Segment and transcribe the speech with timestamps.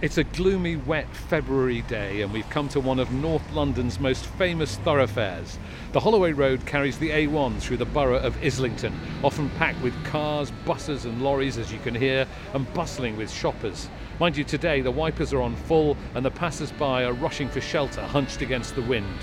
[0.00, 4.26] It's a gloomy, wet February day, and we've come to one of North London's most
[4.26, 5.58] famous thoroughfares.
[5.90, 8.92] The Holloway Road carries the A1 through the borough of Islington,
[9.24, 13.88] often packed with cars, buses, and lorries, as you can hear, and bustling with shoppers.
[14.20, 17.60] Mind you, today the wipers are on full, and the passers by are rushing for
[17.60, 19.18] shelter, hunched against the wind.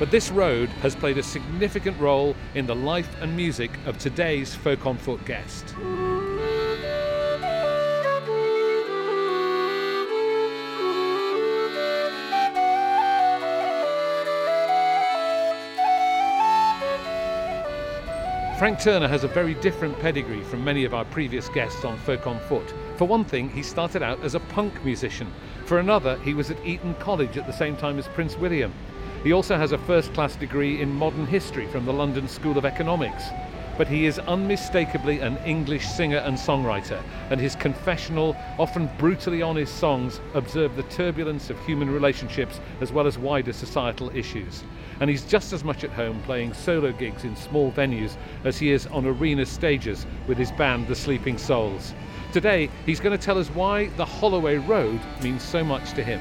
[0.00, 4.52] But this road has played a significant role in the life and music of today's
[4.52, 5.76] Folk on Foot guest.
[18.58, 22.26] Frank Turner has a very different pedigree from many of our previous guests on Folk
[22.26, 22.74] on Foot.
[22.96, 25.32] For one thing, he started out as a punk musician.
[25.64, 28.72] For another, he was at Eton College at the same time as Prince William.
[29.22, 32.64] He also has a first class degree in modern history from the London School of
[32.64, 33.22] Economics.
[33.78, 39.78] But he is unmistakably an English singer and songwriter, and his confessional, often brutally honest
[39.78, 44.64] songs observe the turbulence of human relationships as well as wider societal issues.
[45.00, 48.72] And he's just as much at home playing solo gigs in small venues as he
[48.72, 51.94] is on arena stages with his band, The Sleeping Souls.
[52.32, 56.20] Today, he's going to tell us why the Holloway Road means so much to him.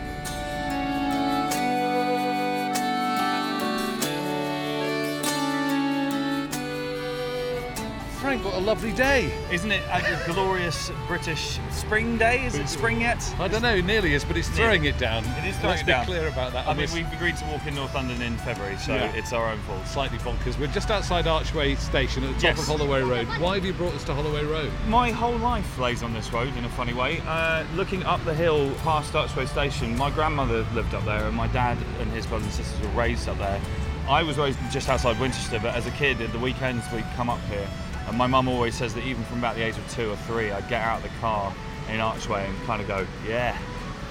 [8.68, 9.32] Lovely day.
[9.50, 12.46] Isn't it a glorious British spring day?
[12.46, 13.23] Is it spring yet?
[13.40, 15.23] I don't know, nearly is, but it's throwing it down.
[15.23, 16.68] It is Let's throwing it be clear about that.
[16.68, 19.10] I mean, we've agreed to walk in North London in February, so Yeah.
[19.14, 19.88] it's our own fault.
[19.88, 20.60] slightly bonkers.
[20.60, 22.60] We're just outside Archway Station at the top Yes.
[22.60, 23.28] of Holloway Road.
[23.40, 24.70] Why have you brought us to Holloway Road?
[24.90, 27.22] My whole life lays on this road in a funny way.
[27.26, 31.48] Uh, looking up the hill past Archway Station, my grandmother lived up there, and my
[31.48, 33.62] dad and his brothers and sisters were raised up there.
[34.10, 37.30] I was raised just outside Winchester, but as a kid, at the weekends we'd come
[37.30, 37.68] up here.
[38.08, 40.52] And my mum always says that even from about the age of two or three,
[40.52, 41.54] I'd get out of the car
[41.90, 43.58] in Archway and kind of go, "Yeah,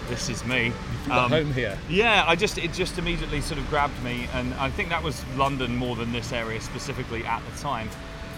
[0.08, 0.72] this is me."
[1.06, 1.78] Um, home here.
[1.88, 5.24] Yeah, I just it just immediately sort of grabbed me, and I think that was
[5.36, 7.88] London more than this area specifically at the time.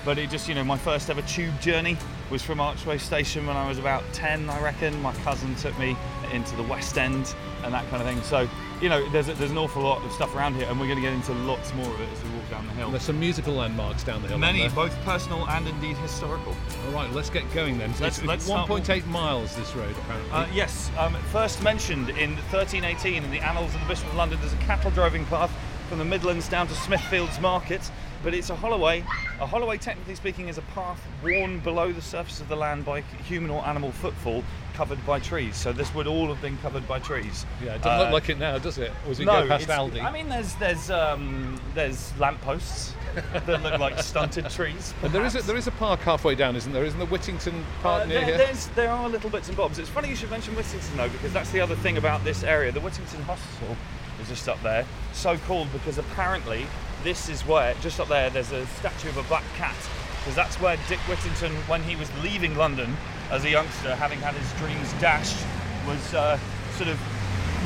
[0.04, 1.96] But it just, you know, my first ever tube journey
[2.30, 5.00] was from Archway Station when I was about 10, I reckon.
[5.02, 5.96] My cousin took me
[6.32, 8.22] into the West End and that kind of thing.
[8.22, 8.48] So,
[8.80, 10.96] you know, there's, a, there's an awful lot of stuff around here, and we're going
[10.98, 12.90] to get into lots more of it as we walk down the hill.
[12.90, 14.38] There's some musical landmarks down the hill.
[14.38, 16.54] Many, both personal and indeed historical.
[16.86, 17.94] All right, let's get going then.
[17.94, 20.30] So Let's- let's 1.8 miles this road apparently.
[20.30, 24.38] Uh, yes, um, first mentioned in 1318 in the Annals of the Bishop of London
[24.44, 25.50] as a cattle driving path
[25.88, 27.90] from the Midlands down to Smithfields Market.
[28.22, 29.04] But it's a holloway.
[29.40, 33.02] A holloway, technically speaking, is a path worn below the surface of the land by
[33.28, 34.42] human or animal footfall,
[34.78, 35.56] covered by trees.
[35.56, 37.44] So this would all have been covered by trees.
[37.60, 38.92] yeah, it doesn't Uh, look like it now, does it?
[39.04, 40.00] Or as we no, go past Aldi.
[40.04, 42.94] I mean, there's there's um, there's lampposts
[43.32, 44.94] that look like stunted trees.
[45.02, 46.84] and there is a, there is a park halfway down, isn't there?
[46.84, 48.36] Isn't the Whittington Park Uh, near there, here?
[48.38, 49.80] there's, there are little bits and bobs.
[49.80, 52.70] It's funny you should mention Whittington though, because that's the other thing about this area.
[52.70, 53.76] The Whittington Hospital
[54.22, 56.66] is just up there, so called because apparently
[57.02, 59.74] this is where, just up there, there's a statue of a black cat,
[60.18, 62.96] because that's where Dick Whittington, when he was leaving London
[63.30, 65.44] as a youngster, having had his dreams dashed,
[65.86, 66.38] was uh,
[66.76, 66.98] sort of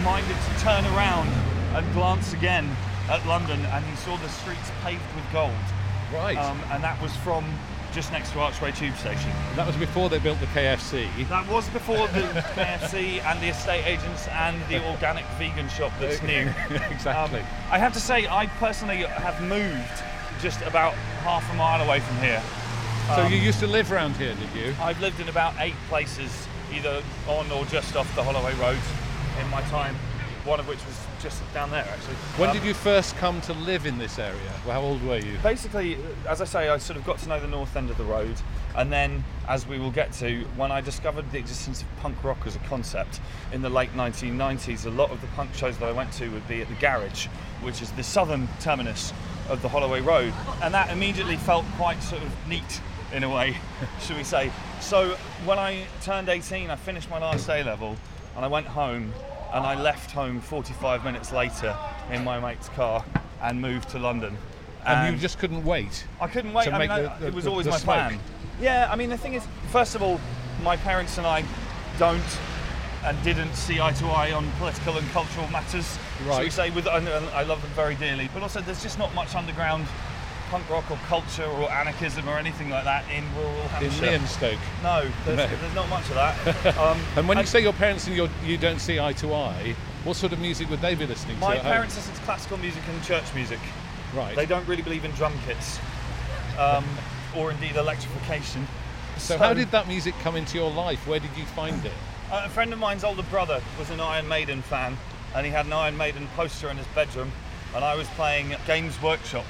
[0.05, 1.29] minded to turn around
[1.75, 2.69] and glance again
[3.09, 5.53] at London, and he saw the streets paved with gold.
[6.13, 6.37] right.
[6.39, 7.45] Um, and that was from
[7.93, 9.31] just next to Archway Tube Station.
[9.55, 11.09] that was before they built the KFC.
[11.29, 12.23] That was before the
[12.57, 16.51] KFC and the estate agents and the organic vegan shop that's new.
[16.91, 17.41] exactly.
[17.41, 20.03] Um, I have to say, I personally have moved
[20.43, 20.93] just about
[21.23, 22.43] half a mile away from here.
[23.15, 24.75] so um, you used to live around here, did you?
[24.81, 28.79] I've lived in about eight places, either on or just off the Holloway Road
[29.41, 29.95] in my time,
[30.45, 32.17] one of which was just down there actually.
[32.37, 34.37] When Um, did you first come to live in this area?
[34.67, 35.39] Well, how old were you?
[35.45, 35.97] basically,
[36.29, 38.35] as I say, I sort of got to know the north end of the road,
[38.75, 42.39] and then, as we will get to, when I discovered the existence of punk rock
[42.47, 43.21] as a concept
[43.53, 46.49] in the late 1990s, a lot of the punk shows that I went to would
[46.49, 47.27] be at the Garage,
[47.61, 49.13] which is the southern terminus
[49.49, 50.33] of the Holloway Road,
[50.63, 52.81] and that immediately felt quite sort of neat
[53.13, 53.57] in a way,
[54.01, 54.51] should we say.
[54.81, 57.97] So when I turned 18, I finished my last A level,
[58.37, 59.13] and I went home,
[59.53, 61.77] and I left home 45 minutes later
[62.11, 63.05] in my mate's car
[63.43, 64.37] and moved to London.
[64.87, 66.07] And you just couldn't wait.
[66.21, 66.73] I couldn't wait.
[66.73, 67.95] I mean, the- the- it was always my smoke.
[67.97, 68.19] plan.
[68.61, 70.21] Yeah, I mean, the thing is, first of all,
[70.63, 71.45] my parents and I
[71.99, 72.23] don't
[73.05, 75.99] and didn't see eye to eye on political and cultural matters.
[76.31, 76.71] So we say?
[76.71, 79.87] With and, and I love them very dearly, but also there's just not much underground
[80.51, 84.05] punk rock or culture or anarchism or anything like that in rural Hampshire.
[84.05, 84.21] In.
[84.21, 84.59] Meonstoke.
[84.83, 85.57] No, there's, No.
[85.57, 86.77] there's not much of that.
[86.79, 89.75] Um, And when you say your parents and your, you don't see eye to eye,
[90.05, 91.63] what sort of music would they be listening my to?
[91.63, 91.73] home?
[91.73, 93.61] parents listen to classical music and church music.
[94.15, 94.37] Right.
[94.37, 95.79] They don't really believe in drum kits,
[96.59, 96.85] um,
[97.35, 98.69] or indeed electrification.
[99.17, 101.07] so how did that music come into your life?
[101.07, 101.93] Where did you find it?
[102.33, 104.97] Uh, a friend of mine's older brother was an Iron Maiden fan,
[105.35, 107.31] and he had an Iron Maiden poster in his bedroom,
[107.75, 109.45] and I was playing Games Workshop,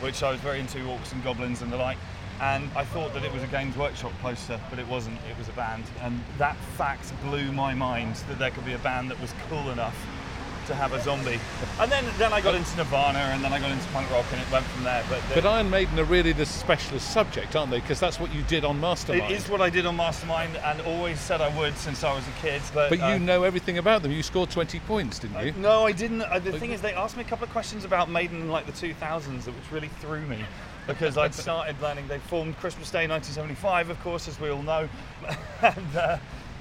[0.00, 1.98] which I was very into, Orcs and Goblins and the like.
[2.40, 5.18] And I thought that it was a Games Workshop poster, but it wasn't.
[5.30, 8.78] It was a band, and that fact blew my mind that there could be a
[8.78, 10.25] band that was cool enough
[10.66, 11.38] to have a zombie.
[11.80, 14.40] And then, then I got into Nirvana, and then I got into punk rock, and
[14.40, 15.04] it went from there.
[15.08, 17.80] But, the, But Iron Maiden are really the specialist subject, aren't they?
[17.80, 19.30] Because that's what you did on Mastermind.
[19.30, 22.26] it is what I did on Mastermind, and always said I would since I was
[22.26, 22.62] a kid.
[22.74, 24.12] But, But you uh, know everything about them.
[24.12, 25.52] You scored 20 points, didn't you?
[25.52, 26.22] No, I didn't.
[26.22, 28.66] Uh, the thing is, they asked me a couple of questions about Maiden in like
[28.66, 30.44] the 2000s, which really threw me.
[30.86, 34.88] Because I'd started learning, they formed Christmas Day 1975, of course, as we all know.
[35.62, 36.18] and uh,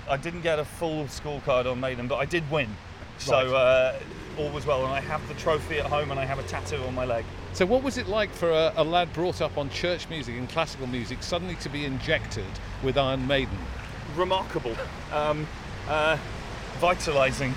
[0.09, 2.69] I didn't get a full scorecard on Maiden, but I did win.
[3.17, 3.99] So uh,
[4.37, 6.81] all was well, and I have the trophy at home and I have a tattoo
[6.83, 7.25] on my leg.
[7.53, 10.49] So, what was it like for a, a lad brought up on church music and
[10.49, 12.45] classical music suddenly to be injected
[12.83, 13.57] with Iron Maiden?
[14.15, 14.75] remarkable,
[15.11, 15.47] um,
[15.87, 16.17] uh,
[16.79, 17.53] vitalising,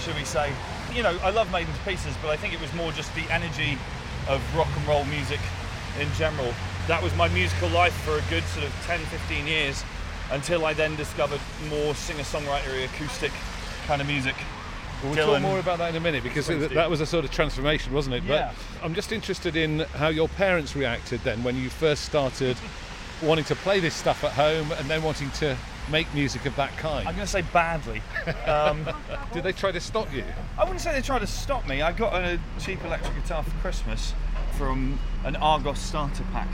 [0.00, 0.52] should we say.
[0.94, 3.30] You know, I love Maiden to pieces, but I think it was more just the
[3.30, 3.78] energy
[4.28, 5.40] of rock and roll music
[6.00, 6.52] in general.
[6.88, 9.84] That was my musical life for a good sort of 10, 15 years
[10.32, 13.32] until I then discovered more singer-songwriter acoustic
[13.86, 14.34] kind of music.
[15.02, 16.74] We'll talk more about that in a minute because Springsteen.
[16.74, 18.24] that was a sort of transformation, wasn't it?
[18.24, 18.52] Yeah.
[18.74, 22.56] But I'm just interested in how your parents reacted then when you first started
[23.22, 25.56] wanting to play this stuff at home and then wanting to
[25.90, 27.06] make music of that kind.
[27.06, 28.02] I'm going to say badly.
[28.46, 28.88] Um,
[29.32, 30.24] Did they try to stop you?
[30.58, 31.82] I wouldn't say they tried to stop me.
[31.82, 34.14] I got a cheap electric guitar for Christmas
[34.56, 36.48] from an Argos starter pack.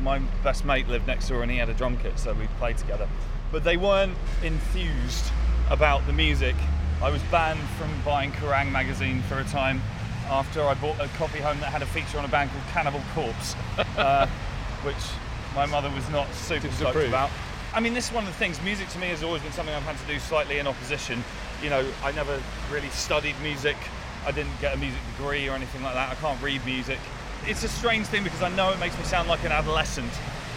[0.00, 2.78] My best mate lived next door and he had a drum kit, so we played
[2.78, 3.08] together.
[3.50, 5.32] But they weren't enthused
[5.70, 6.54] about the music.
[7.00, 9.80] I was banned from buying Kerrang magazine for a time
[10.28, 13.00] after I bought a copy home that had a feature on a band called Cannibal
[13.14, 13.54] Corpse,
[13.96, 14.26] uh,
[14.82, 14.96] which
[15.54, 17.30] my mother was not super stoked about.
[17.72, 18.60] I mean, this is one of the things.
[18.62, 21.22] Music to me has always been something I've had to do slightly in opposition.
[21.62, 23.76] You know, I never really studied music.
[24.26, 26.10] I didn't get a music degree or anything like that.
[26.10, 26.98] I can't read music.
[27.46, 30.10] It's a strange thing because I know it makes me sound like an adolescent.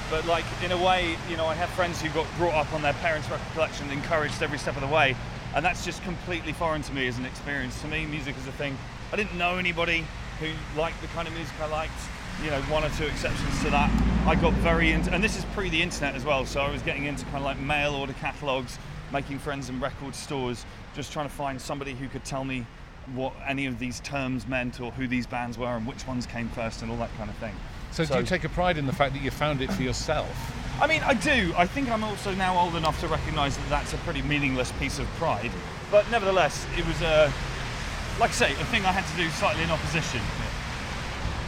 [0.10, 2.82] But like in a way, you know, I have friends who got brought up on
[2.82, 5.16] their parents' record collection, encouraged every step of the way,
[5.56, 7.80] and that's just completely foreign to me as an experience.
[7.82, 8.78] To me, music is a thing.
[9.12, 10.06] I didn't know anybody
[10.40, 10.48] who
[10.80, 11.94] liked the kind of music I liked.
[12.44, 13.92] You know, one or two exceptions to that.
[14.26, 16.46] I got very into, and this is pre the internet as well.
[16.46, 18.80] So I was getting into kind of like mail order catalogs,
[19.12, 20.66] making friends in record stores,
[20.96, 22.66] just trying to find somebody who could tell me
[23.14, 26.50] what any of these terms meant or who these bands were and which ones came
[26.50, 27.54] first and all that kind of thing.
[27.92, 30.30] So, do you take a pride in the fact that you found it for yourself?
[30.82, 31.54] I mean, I do.
[31.58, 34.98] I think I'm also now old enough to recognise that that's a pretty meaningless piece
[34.98, 35.52] of pride.
[35.92, 37.32] But nevertheless, it was a,
[38.20, 40.22] like I say, a thing I had to do slightly in opposition.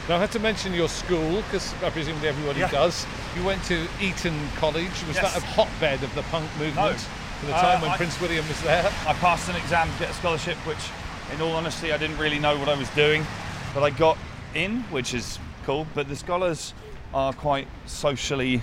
[0.10, 2.70] Now, I had to mention your school because I presume everybody Yeah.
[2.70, 3.06] does.
[3.38, 4.92] You went to Eton College.
[5.08, 5.34] Was Yes.
[5.34, 7.00] that a hotbed of the punk movement
[7.40, 8.86] for the Uh, time when I- Prince William was there?
[9.08, 10.92] I passed an exam to get a scholarship, which,
[11.34, 13.26] in all honesty, I didn't really know what I was doing,
[13.74, 14.18] but I got
[14.54, 15.88] in, which is cool.
[15.94, 16.74] But the scholars
[17.14, 18.62] are quite socially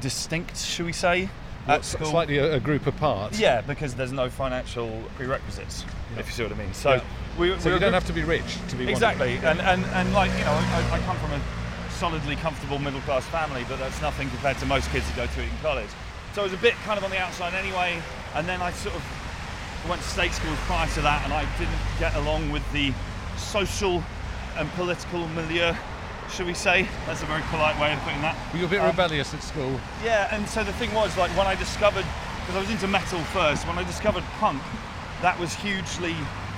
[0.00, 1.28] distinct, should we say,
[1.66, 2.06] at S- school.
[2.10, 3.38] Slightly a, a group apart.
[3.38, 5.84] Yeah, because there's no financial prerequisites,
[6.18, 6.74] if you see what I mean.
[6.74, 7.00] So Yeah.
[7.38, 10.30] we, So you don't have to be rich to be Exactly, and, and, and like,
[10.38, 11.40] you know, I, I come from a
[11.90, 15.40] solidly comfortable middle class family, but that's nothing compared to most kids who go to
[15.42, 15.88] Eton College.
[16.34, 18.00] So I was a bit kind of on the outside anyway,
[18.34, 19.02] and then I sort of
[19.88, 22.92] went to state schools prior to that, and I didn't get along with the
[23.38, 24.02] social
[24.58, 25.72] and political milieu,
[26.30, 26.88] should we say?
[27.06, 28.36] That's a very polite way of putting that.
[28.52, 29.80] Were you a bit Um, rebellious at school?
[30.04, 32.04] Yeah, and so the thing was, like, when I discovered,
[32.40, 34.62] because I was into metal first, when I discovered punk,
[35.22, 36.14] that was hugely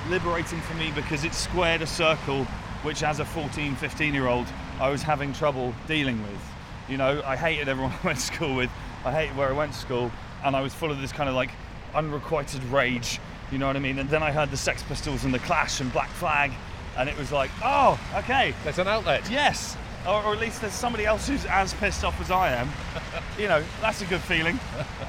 [0.08, 2.44] liberating for me because it squared a circle
[2.82, 4.46] which, as a 14, 15 year old,
[4.80, 6.40] I was having trouble dealing with.
[6.88, 8.70] You know, I hated everyone I went to school with,
[9.04, 10.10] I hated where I went to school,
[10.44, 11.50] and I was full of this kind of like
[11.94, 13.18] unrequited rage,
[13.50, 13.98] you know what I mean?
[13.98, 16.52] And then I heard the Sex Pistols and the Clash and Black Flag,
[16.99, 19.31] and it was like, oh, okay, There's an outlet.
[19.31, 19.76] Yes,
[20.07, 22.69] or, or at least there's somebody else who's as pissed off as I am.
[23.38, 24.59] you know, that's a good feeling.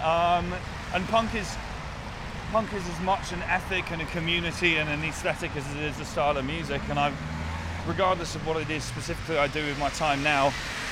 [0.03, 0.53] Um,
[0.93, 1.55] and punk is
[2.51, 5.99] punk is as much an ethic and a community and an aesthetic as it is
[5.99, 6.81] a style of music.
[6.89, 7.11] And I,
[7.87, 10.51] regardless of what it is specifically I do with my time now,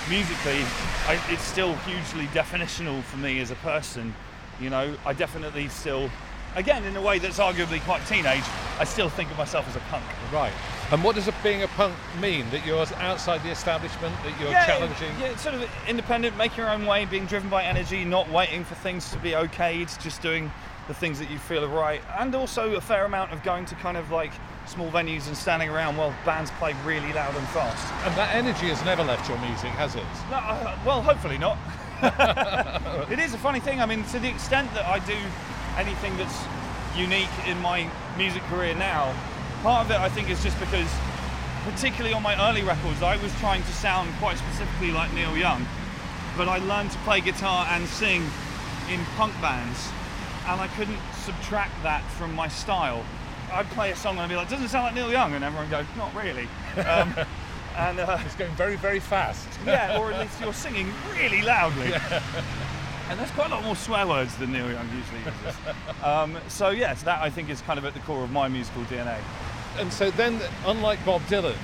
[0.10, 0.62] musically,
[1.08, 4.14] I, it's still hugely definitional for me as a person.
[4.60, 6.10] You know, I definitely still,
[6.56, 8.44] again, in a way that's arguably quite teenage,
[8.80, 10.06] I still think of myself as a punk.
[10.32, 10.54] Right.
[10.90, 12.50] And what does a, being a punk mean?
[12.52, 15.12] That you're outside the establishment, that you're challenging?
[15.20, 18.76] Yeah, sort of independent, make your own way, being driven by energy, not waiting for
[18.76, 20.50] things to be okayed, just doing
[20.88, 22.02] the things that you feel are right.
[22.18, 24.32] And also a fair amount of going to kind of like
[24.66, 27.86] small venues and standing around while bands play really loud and fast.
[28.06, 30.06] And that energy has never left your music, has it?
[30.32, 31.58] No, uh, well, hopefully not.
[33.12, 33.82] it is a funny thing.
[33.82, 35.18] I mean, to the extent that I do
[35.78, 36.38] anything that's
[36.96, 39.14] unique in my music career now.
[39.64, 40.90] Part of it, I think, is just because,
[41.64, 45.66] particularly on my early records, I was trying to sound quite specifically like Neil Young,
[46.38, 48.22] but I learned to play guitar and sing
[48.90, 49.90] in punk bands,
[50.48, 53.04] and I couldn't subtract that from my style.
[53.52, 55.44] I'd play a song and I'd be like, "Doesn't it sound like Neil Young?" and
[55.44, 56.48] everyone would go, "Not really."
[56.86, 57.16] Um,
[57.78, 59.48] and uh, It's going very, very fast.
[59.66, 61.90] yeah, or at least you're singing really loudly.
[61.90, 62.22] Yeah.
[63.10, 65.60] And there's quite a lot more swear words than Neil Young usually uses.
[66.04, 68.84] um, so yes, that I think is kind of at the core of my musical
[68.84, 69.18] DNA.
[69.80, 71.56] And so then, unlike Bob Dylan,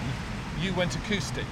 [0.62, 1.46] you went acoustic.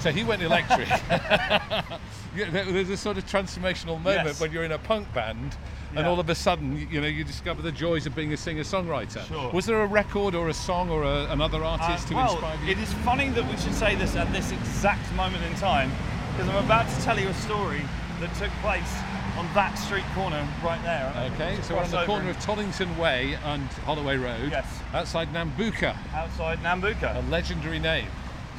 [0.00, 0.88] So he went electric.
[2.36, 4.40] Yeah, there- There's a sort of transformational moment Yes.
[4.42, 5.56] when you're in a punk band,
[5.94, 9.26] and all of a sudden, you- know, you discover the joys of being a singer-songwriter.
[9.26, 9.50] Sure.
[9.52, 12.58] Was there a record or a song or a, another Uh, artist to well, inspire
[12.62, 12.72] you?
[12.72, 15.90] it is funny that we should say this at this exact moment in time,
[16.32, 17.80] because I'm about to tell you a story
[18.20, 18.92] that took place
[19.36, 21.12] on that street corner right there.
[21.34, 24.66] Okay, so we're on the corner of Tollington Way and Holloway Road, Yes.
[24.94, 27.16] outside Nambucca, outside Nambucca.
[27.16, 28.08] a legendary name.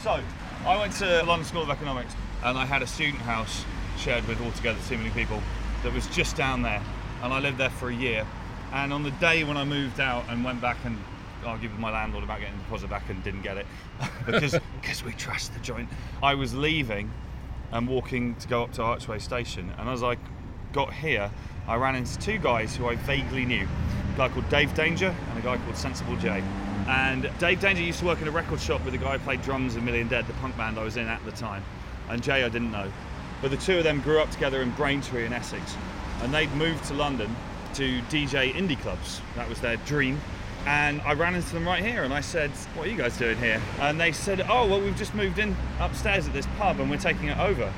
[0.03, 0.19] So,
[0.65, 3.65] I went to London School of Economics and I had a student house
[3.97, 5.41] shared with altogether too many people
[5.83, 6.81] that was just down there.
[7.23, 8.25] And I lived there for a year.
[8.73, 10.97] And on the day when I moved out and went back and
[11.45, 13.65] argued with my landlord about getting the deposit back and didn't get it
[14.25, 15.87] because because we trust the joint,
[16.21, 17.09] I was leaving
[17.71, 19.73] and walking to go up to Archway Station.
[19.77, 20.17] And as I
[20.73, 21.31] got here,
[21.67, 23.67] I ran into two guys who I vaguely knew
[24.13, 26.43] a guy called Dave Danger and a guy called Sensible J.
[26.87, 29.41] And Dave Danger used to work in a record shop with the guy who played
[29.41, 31.63] drums in Million Dead, the punk band I was in at the time.
[32.09, 32.91] And Jay I didn't know.
[33.41, 35.75] But the two of them grew up together in Braintree in Essex.
[36.21, 37.35] And they'd moved to London
[37.75, 39.21] to DJ indie clubs.
[39.35, 40.19] That was their dream.
[40.65, 43.37] And I ran into them right here and I said, What are you guys doing
[43.37, 43.61] here?
[43.79, 46.97] And they said, Oh, well, we've just moved in upstairs at this pub and we're
[46.97, 47.71] taking it over.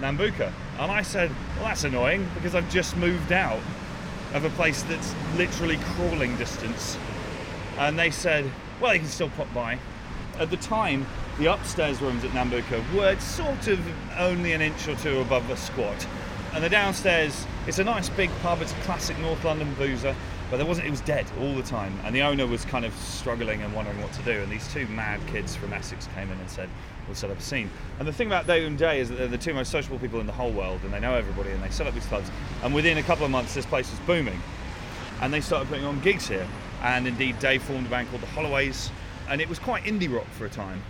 [0.00, 0.52] Nambucca.
[0.78, 3.60] And I said, Well, that's annoying because I've just moved out
[4.34, 6.98] of a place that's literally crawling distance.
[7.78, 8.50] And they said,
[8.80, 9.78] Well, you can still pop by.
[10.38, 11.06] At the time,
[11.38, 13.80] the upstairs rooms at Nambucca were sort of
[14.18, 16.06] only an inch or two above a squat.
[16.54, 20.14] And the downstairs, it's a nice big pub, it's a classic North London boozer,
[20.50, 21.98] but there wasn't, it was dead all the time.
[22.04, 24.32] And the owner was kind of struggling and wondering what to do.
[24.32, 26.68] And these two mad kids from Essex came in and said,
[27.06, 27.70] We'll set up a scene.
[27.98, 30.20] And the thing about Dave and Jay is that they're the two most sociable people
[30.20, 32.30] in the whole world and they know everybody and they set up these clubs.
[32.62, 34.38] And within a couple of months, this place was booming
[35.20, 36.46] and they started putting on gigs here.
[36.82, 38.90] And indeed, Dave formed a band called the Holloways,
[39.28, 40.80] and it was quite indie rock for a time.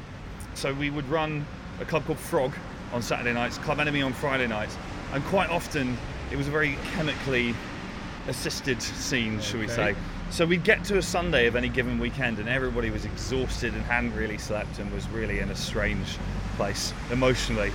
[0.54, 1.46] So we would run
[1.80, 2.52] a club called Frog
[2.92, 4.76] on Saturday nights, Club Enemy on Friday nights,
[5.12, 5.96] and quite often
[6.30, 7.54] it was a very chemically
[8.28, 9.74] assisted scene, shall we Okay.
[9.74, 9.94] say.
[10.30, 13.82] So we'd get to a Sunday of any given weekend, and everybody was exhausted and
[13.84, 16.18] hadn't really slept and was really in a strange
[16.56, 17.72] place emotionally.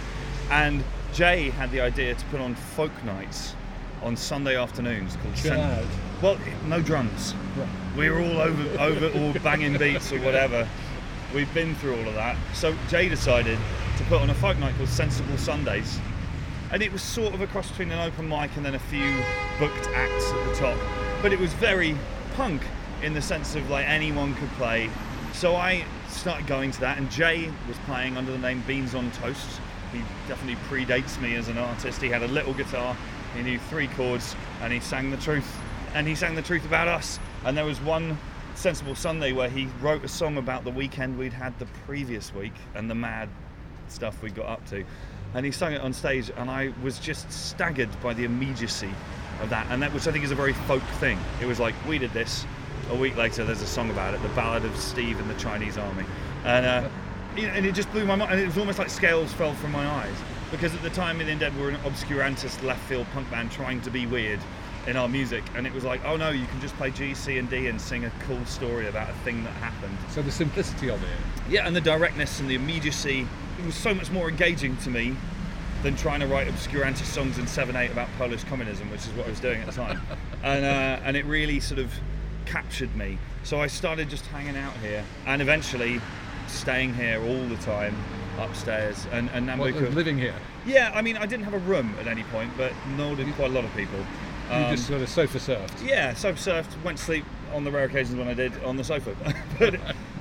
[0.51, 0.83] And
[1.13, 3.55] Jay had the idea to put on folk nights
[4.03, 5.87] on Sunday afternoons called Sen-
[6.21, 7.33] well, no drums.
[7.97, 10.67] We were all over, over, all banging beats or whatever.
[11.33, 12.37] We've been through all of that.
[12.53, 13.57] So Jay decided
[13.97, 15.99] to put on a folk night called Sensible Sundays,
[16.73, 19.15] and it was sort of a cross between an open mic and then a few
[19.59, 20.77] booked acts at the top.
[21.21, 21.95] But it was very
[22.33, 22.63] punk
[23.03, 24.89] in the sense of like anyone could play.
[25.33, 29.11] So I started going to that, and Jay was playing under the name Beans on
[29.11, 29.61] Toast.
[29.91, 32.01] He definitely predates me as an artist.
[32.01, 32.97] He had a little guitar,
[33.35, 35.59] he knew three chords, and he sang the truth.
[35.93, 37.19] And he sang the truth about us.
[37.45, 38.17] And there was one
[38.55, 42.53] Sensible Sunday where he wrote a song about the weekend we'd had the previous week
[42.73, 43.29] and the mad
[43.89, 44.83] stuff we got up to.
[45.33, 48.91] And he sang it on stage, and I was just staggered by the immediacy
[49.41, 51.19] of that, and that which I think is a very folk thing.
[51.41, 52.45] It was like we did this.
[52.91, 55.77] A week later, there's a song about it, the Ballad of Steve and the Chinese
[55.77, 56.05] Army,
[56.43, 56.89] and uh,
[57.37, 58.31] and it just blew my mind.
[58.31, 60.15] And it was almost like scales fell from my eyes
[60.51, 63.89] because at the time, in Dead were an obscurantist left field punk band trying to
[63.89, 64.39] be weird
[64.85, 67.37] in our music, and it was like, oh no, you can just play G, C,
[67.37, 69.97] and D and sing a cool story about a thing that happened.
[70.09, 71.09] So the simplicity of it.
[71.49, 73.27] Yeah, and the directness and the immediacy.
[73.59, 75.15] It was so much more engaging to me
[75.83, 79.29] than trying to write obscurantist songs in 7-8 about Polish communism, which is what I
[79.29, 80.01] was doing at the time.
[80.43, 81.91] and, uh, and it really sort of
[82.45, 83.17] captured me.
[83.43, 85.99] So I started just hanging out here and eventually
[86.47, 87.95] staying here all the time
[88.39, 89.05] upstairs.
[89.11, 90.35] And, and Well, Nambucca- living here.
[90.65, 93.51] yeah, I mean, I didn't have a room at any point, but nor did quite
[93.51, 93.99] a lot of people.
[94.49, 95.85] You Um, just sort of sofa surfed.
[95.85, 98.83] yeah, sofa surfed, went to sleep on the rare occasions when I did on the
[98.83, 99.15] sofa.
[99.59, 99.75] but,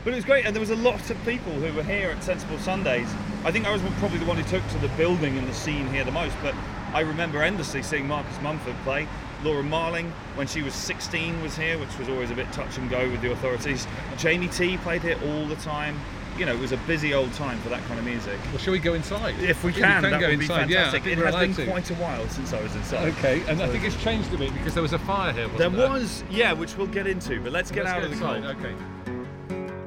[0.04, 2.22] but it was great, and there was a lot of people who were here at
[2.22, 3.08] Sensible Sundays.
[3.44, 5.88] I think I was probably the one who took to the building and the scene
[5.88, 6.54] here the most, but
[6.92, 9.08] I remember endlessly seeing Marcus Mumford play.
[9.42, 12.88] Laura Marling, when she was 16, was here, which was always a bit touch and
[12.88, 13.86] go with the authorities.
[14.16, 15.98] Jamie T played here all the time.
[16.38, 18.38] You know, it was a busy old time for that kind of music.
[18.50, 19.34] Well, shall we go inside?
[19.40, 20.70] If we I think can, that go would be inside.
[20.70, 21.02] Yeah, I fantastic.
[21.04, 21.70] think it has been to.
[21.70, 23.08] quite a while since I was inside.
[23.18, 25.48] Okay, and I think it's changed a bit because there was a fire here.
[25.48, 28.06] There Wasn't there, was, yeah, which we'll get into, but let's get Let's out go
[28.06, 28.42] of the inside.
[28.44, 28.56] cold.
[28.56, 29.82] Okay.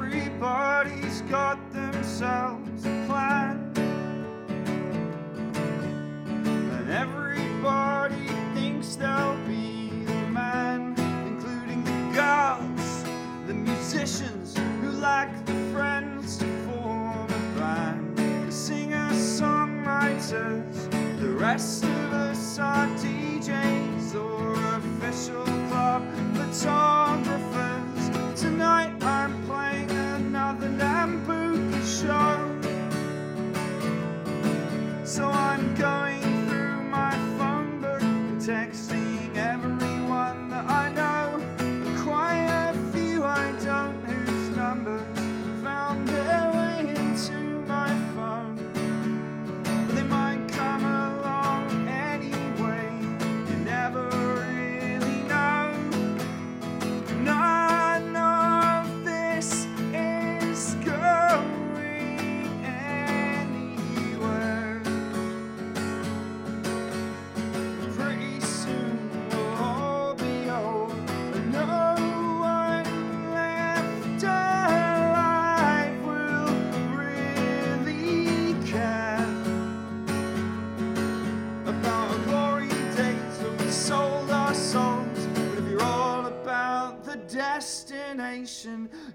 [0.00, 3.72] Everybody's got themselves a plan.
[5.54, 10.94] And everybody thinks they'll be the man,
[11.26, 13.04] including the girls,
[13.46, 14.39] the musicians
[15.00, 22.86] lack the friends to form a band, the singers, songwriters, the rest of us are
[22.98, 26.02] DJs or official club
[26.34, 28.10] photographers.
[28.38, 32.36] Tonight I'm playing another Nambucca show.
[35.06, 35.99] So I'm going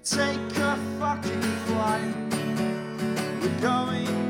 [0.04, 2.16] take a fucking flight.
[3.42, 4.25] We're going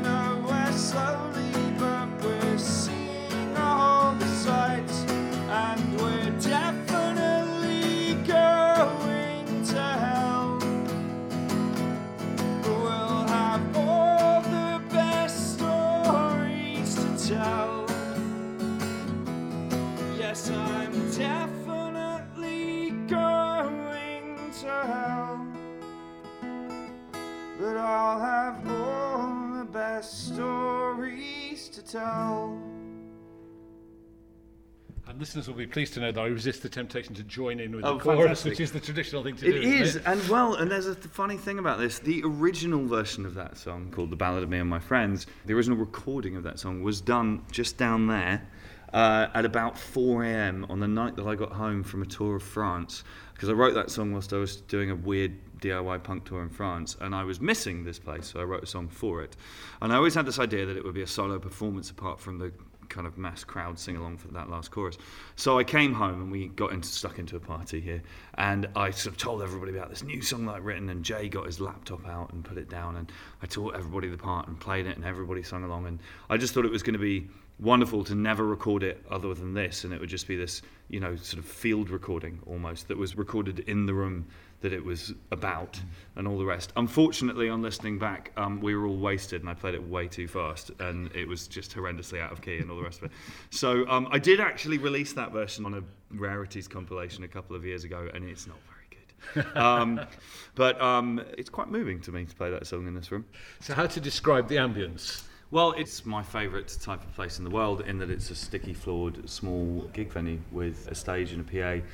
[35.26, 37.84] listeners will be pleased to know that I resist the temptation to join in with
[37.84, 38.50] Oh, the chorus, fantastic.
[38.50, 39.68] which is the traditional thing to It do.
[39.68, 40.04] is, it?
[40.06, 41.98] and well, and there's a th- funny thing about this.
[41.98, 45.54] The original version of that song, called "The Ballad of Me and My Friends," the
[45.54, 48.46] original recording of that song was done just down there
[48.92, 50.64] uh, at about 4 a.m.
[50.68, 53.02] on the night that I got home from a tour of France.
[53.34, 56.48] Because I wrote that song whilst I was doing a weird DIY punk tour in
[56.50, 59.36] France, and I was missing this place, so I wrote a song for it.
[59.82, 62.38] And I always had this idea that it would be a solo performance apart from
[62.38, 62.52] the
[62.88, 64.96] kind of mass crowd sing along for that last chorus.
[65.36, 68.02] So I came home and we got into, stuck into a party here,
[68.34, 70.88] and I sort of told everybody about this new song that I'd written.
[70.88, 73.10] And Jay got his laptop out and put it down, and
[73.42, 75.86] I taught everybody the part and played it, and everybody sung along.
[75.86, 79.32] And I just thought it was going to be wonderful to never record it other
[79.34, 82.88] than this, and it would just be this, you know, sort of field recording almost
[82.88, 84.26] that was recorded in the room
[84.60, 85.80] that it was about
[86.16, 86.72] and all the rest.
[86.76, 90.26] Unfortunately, on listening back, um, we were all wasted and I played it way too
[90.26, 93.12] fast and it was just horrendously out of key and all the rest of it.
[93.50, 97.64] So um, I did actually release that version on a rarities compilation a couple of
[97.64, 99.56] years ago and it's not very good.
[99.56, 100.00] um,
[100.54, 103.24] but um, it's quite moving to me to play that song in this room.
[103.60, 105.24] So, how to describe the ambience?
[105.52, 108.74] Well, it's my favourite type of place in the world in that it's a sticky
[108.74, 111.86] floored small gig venue with a stage and a PA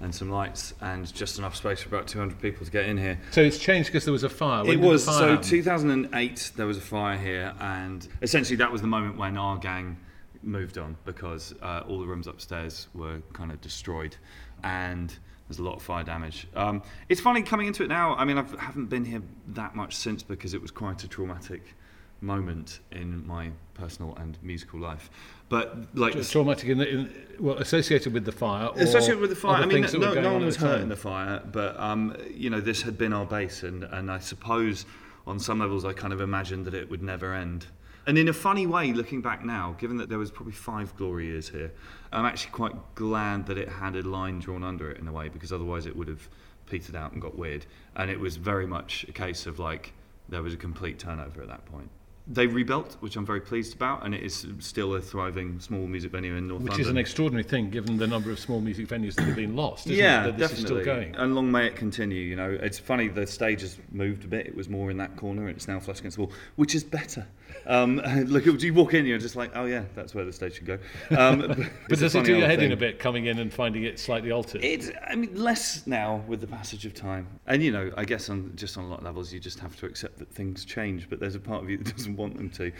[0.00, 3.20] and some lights and just enough space for about 200 people to get in here.
[3.32, 4.64] So it's changed because there was a fire.
[4.64, 5.48] When it was fire so happen?
[5.48, 9.98] 2008 there was a fire here and essentially that was the moment when our gang
[10.42, 14.16] moved on because uh, all the rooms upstairs were kind of destroyed
[14.64, 16.46] and there's a lot of fire damage.
[16.54, 18.14] Um, it's funny coming into it now.
[18.14, 21.74] I mean, I haven't been here that much since because it was quite a traumatic
[22.20, 25.10] moment in my personal and musical life.
[25.48, 28.68] But like Just traumatic in the, in, well, associated with the fire.
[28.68, 29.62] Or associated with the fire.
[29.62, 30.82] I mean, no, no one was hurt time?
[30.82, 34.18] in the fire, but um, you know, this had been our base, and, and I
[34.18, 34.86] suppose
[35.26, 37.66] on some levels I kind of imagined that it would never end.
[38.06, 41.26] And in a funny way, looking back now, given that there was probably five glory
[41.26, 41.70] years here,
[42.12, 45.28] I'm actually quite glad that it had a line drawn under it in a way,
[45.28, 46.28] because otherwise it would have
[46.68, 47.66] petered out and got weird.
[47.96, 49.92] And it was very much a case of like
[50.28, 51.90] there was a complete turnover at that point.
[52.30, 56.12] They rebuilt, which I'm very pleased about, and it is still a thriving small music
[56.12, 56.86] venue in North Which London.
[56.86, 59.88] is an extraordinary thing given the number of small music venues that have been lost,
[59.88, 60.38] yeah, it?
[60.38, 60.78] This definitely.
[60.78, 61.16] is still going.
[61.16, 62.20] And long may it continue.
[62.20, 64.46] You know, it's funny the stage has moved a bit.
[64.46, 66.84] It was more in that corner, and it's now flush against the wall, which is
[66.84, 67.26] better.
[67.66, 70.66] Um, look, you walk in, you're just like, oh yeah, that's where the stage should
[70.66, 70.78] go.
[71.16, 71.58] Um, but
[71.88, 74.30] But does it do your head in a bit coming in and finding it slightly
[74.30, 74.64] altered?
[74.64, 77.26] It's, I mean, less now with the passage of time.
[77.46, 79.76] And, you know, I guess on just on a lot of levels, you just have
[79.76, 82.50] to accept that things change, but there's a part of you that doesn't want them
[82.50, 82.72] to.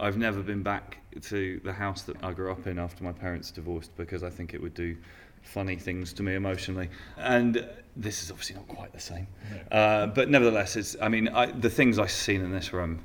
[0.00, 3.50] I've never been back to the house that I grew up in after my parents
[3.50, 4.96] divorced because I think it would do
[5.42, 6.88] funny things to me emotionally.
[7.16, 9.26] And this is obviously not quite the same.
[9.72, 13.04] Uh, but nevertheless, it's, I mean, I, the things I've seen in this room,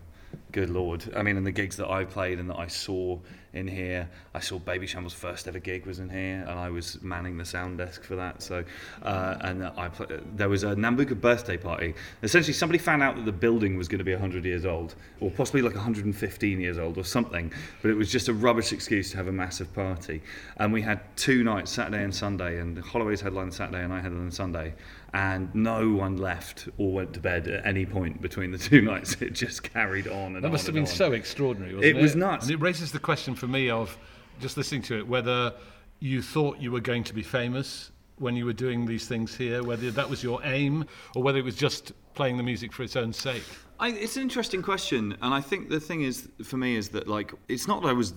[0.54, 1.12] good lord.
[1.16, 3.18] I mean, in the gigs that I played and that I saw
[3.54, 7.38] in here, I saw Babyshambles' first ever gig was in here, and I was manning
[7.38, 8.42] the sound desk for that.
[8.42, 8.64] So,
[9.02, 11.94] uh, and I pl- there was a Nambucca birthday party.
[12.22, 15.30] Essentially, somebody found out that the building was going to be 100 years old, or
[15.30, 17.52] possibly like 115 years old, or something.
[17.82, 20.22] But it was just a rubbish excuse to have a massive party.
[20.58, 24.02] And we had two nights, Saturday and Sunday, and Holloway's had headlined Saturday, and I
[24.02, 24.74] headlined Sunday.
[25.14, 29.16] And no one left or went to bed at any point between the two nights.
[29.22, 30.88] It just carried on and That on must have been on.
[30.88, 32.02] so extraordinary, wasn't It it?
[32.02, 32.46] was nuts.
[32.48, 33.96] And it raises the question for me of
[34.42, 35.54] just listening to it whether
[36.00, 39.64] you thought you were going to be famous when you were doing these things here,
[39.64, 42.96] whether that was your aim or whether it was just playing the music for its
[42.96, 43.44] own sake.
[43.80, 47.08] I, it's an interesting question, and I think the thing is for me is that
[47.08, 48.14] like it's not that I was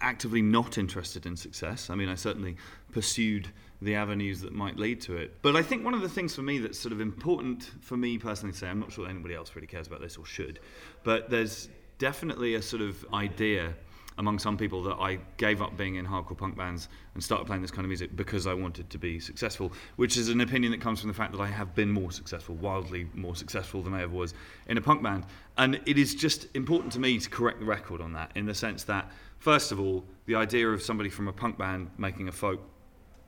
[0.00, 1.88] actively not interested in success.
[1.90, 2.56] I mean, I certainly
[2.92, 3.48] pursued
[3.80, 5.40] the avenues that might lead to it.
[5.42, 8.18] But I think one of the things for me that's sort of important for me
[8.18, 10.60] personally to say, I'm not sure anybody else really cares about this or should,
[11.04, 13.74] but there's definitely a sort of idea
[14.18, 17.62] among some people that I gave up being in hardcore punk bands and started playing
[17.62, 20.80] this kind of music because I wanted to be successful, which is an opinion that
[20.80, 24.02] comes from the fact that I have been more successful, wildly more successful than I
[24.02, 24.34] ever was
[24.66, 25.24] in a punk band.
[25.56, 28.54] And it is just important to me to correct the record on that in the
[28.54, 32.32] sense that, first of all, the idea of somebody from a punk band making a
[32.32, 32.60] folk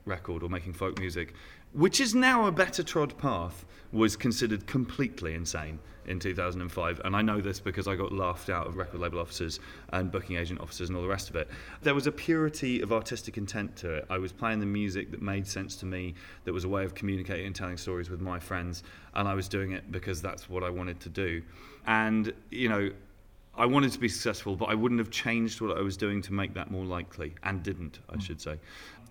[0.05, 1.33] record or making folk music,
[1.73, 7.01] which is now a better trod path, was considered completely insane in 2005.
[7.03, 9.59] And I know this because I got laughed out of record label officers
[9.93, 11.49] and booking agent officers and all the rest of it.
[11.81, 14.05] There was a purity of artistic intent to it.
[14.09, 16.95] I was playing the music that made sense to me, that was a way of
[16.95, 18.83] communicating and telling stories with my friends,
[19.15, 21.41] and I was doing it because that's what I wanted to do.
[21.85, 22.91] And, you know,
[23.55, 26.33] I wanted to be successful, but I wouldn't have changed what I was doing to
[26.33, 28.19] make that more likely, and didn't, I hmm.
[28.19, 28.57] should say.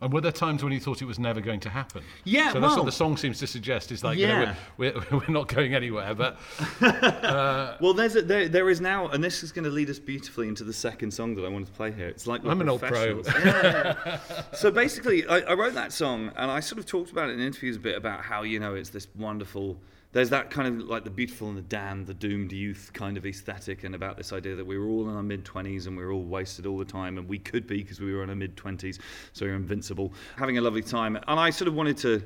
[0.02, 2.02] And were there times when you thought it was never going to happen?
[2.24, 3.92] Yeah, So that's well- what the song seems to suggest.
[3.92, 4.54] Is like, you know, Yeah.
[4.78, 6.14] we're, we're, we're not going anywhere.
[6.14, 6.38] But
[6.80, 9.98] uh, Well, there's a, there, there is now, and this is going to lead us
[9.98, 12.08] beautifully into the second song that I wanted to play here.
[12.08, 13.22] It's like I'm an old pro.
[13.26, 14.18] Yeah, yeah.
[14.52, 17.40] so basically, I, I wrote that song, and I sort of talked about it in
[17.40, 19.76] interviews a bit about how you know it's this wonderful.
[20.12, 23.25] There's that kind of like the beautiful and the damned, the doomed youth kind of
[23.25, 26.05] aesthetic, and about this idea that we were all in our mid 20s and we
[26.05, 28.35] were all wasted all the time, and we could be because we were in our
[28.35, 28.99] mid 20s,
[29.33, 31.16] so we are invincible, having a lovely time.
[31.16, 32.23] And I sort of wanted to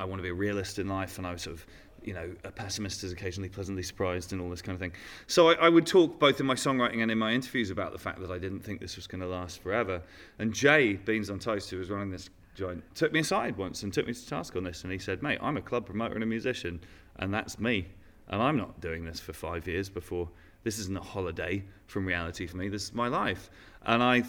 [0.00, 1.66] I want to be a realist in life, and I was sort of,
[2.02, 4.92] you know, a pessimist is occasionally pleasantly surprised and all this kind of thing.
[5.26, 7.98] So I, I would talk both in my songwriting and in my interviews about the
[7.98, 10.02] fact that I didn't think this was going to last forever.
[10.38, 13.92] And Jay Beans on Toast, who was running this joint, took me aside once and
[13.92, 16.22] took me to task on this, and he said, "Mate, I'm a club promoter and
[16.22, 16.80] a musician,
[17.20, 17.86] and that's me,
[18.28, 20.28] and I'm not doing this for five years before.
[20.64, 22.68] This isn't a holiday from reality for me.
[22.68, 23.50] This is my life."
[23.86, 24.24] And I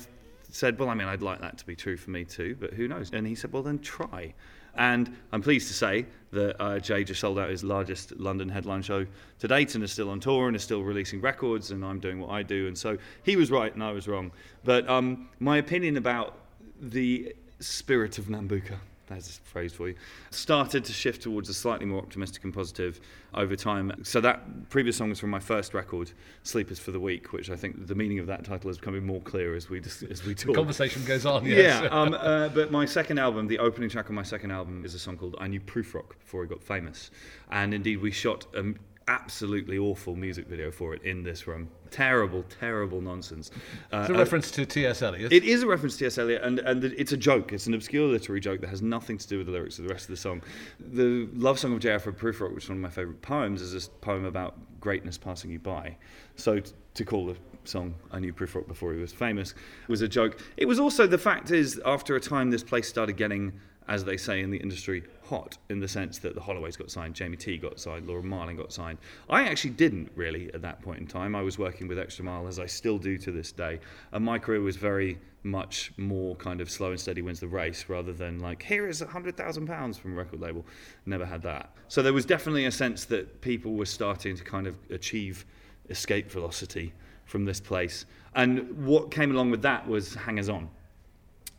[0.52, 2.88] said, Well, I mean, I'd like that to be true for me too, but who
[2.88, 3.12] knows?
[3.14, 4.34] And he said, Well, then try.
[4.76, 8.82] And I'm pleased to say that uh, Jay just sold out his largest London headline
[8.82, 9.06] show
[9.40, 12.20] to date and is still on tour and is still releasing records, and I'm doing
[12.20, 12.68] what I do.
[12.68, 14.32] And so he was right and I was wrong.
[14.64, 16.38] But um, my opinion about
[16.80, 18.78] the spirit of Nambucca,
[19.12, 19.95] there's a phrase for you,
[20.30, 23.00] started to shift towards a slightly more optimistic and positive
[23.34, 23.91] over time.
[24.04, 26.12] So that previous song was from my first record,
[26.43, 29.06] Sleep Is for the Week, which I think the meaning of that title is becoming
[29.06, 30.47] more clear as we dis- as we talk.
[30.47, 31.45] the conversation goes on.
[31.45, 31.82] Yes.
[31.84, 34.93] Yeah, um, uh, but my second album, the opening track on my second album, is
[34.93, 37.12] a song called "I Knew Prufrock" before I got famous,
[37.52, 38.80] and indeed we shot an
[39.12, 41.69] absolutely awful music video for it in this room.
[41.89, 43.52] Terrible, terrible nonsense.
[43.91, 45.02] Uh, it's a uh, reference to T.S.
[45.02, 45.34] Eliot.
[45.34, 46.17] it is a reference to T.S.
[46.17, 47.52] Eliot, and, and it's a joke.
[47.52, 49.93] It's an obscure literary joke that has nothing to do with the lyrics of the
[49.93, 50.41] rest of the song.
[50.80, 51.91] The love song of J.
[51.91, 55.52] Alfred Prufrock, which is one of my favourite poems, is a poem about greatness passing
[55.52, 55.97] you by.
[56.38, 59.54] So t- to call the song I knew Prufrock before he was famous
[59.89, 60.39] was a joke.
[60.56, 63.52] It was also the fact is after a time this place started getting,
[63.89, 67.15] as they say in the industry, hot in the sense that the Holloways got signed,
[67.15, 68.98] Jamie T got signed, Laura Marling got signed.
[69.30, 71.36] I actually didn't really at that point in time.
[71.38, 73.80] I was working with Xtra Mile as I still do to this day,
[74.12, 77.86] and my career was very much more kind of slow and steady wins the race
[77.88, 80.65] rather than like here is a hundred thousand pounds from a record label.
[81.06, 81.74] Never had that.
[81.88, 85.46] So there was definitely a sense that people were starting to kind of achieve
[85.89, 88.06] escape velocity from this place.
[88.36, 90.70] And what came along with that was hangers on.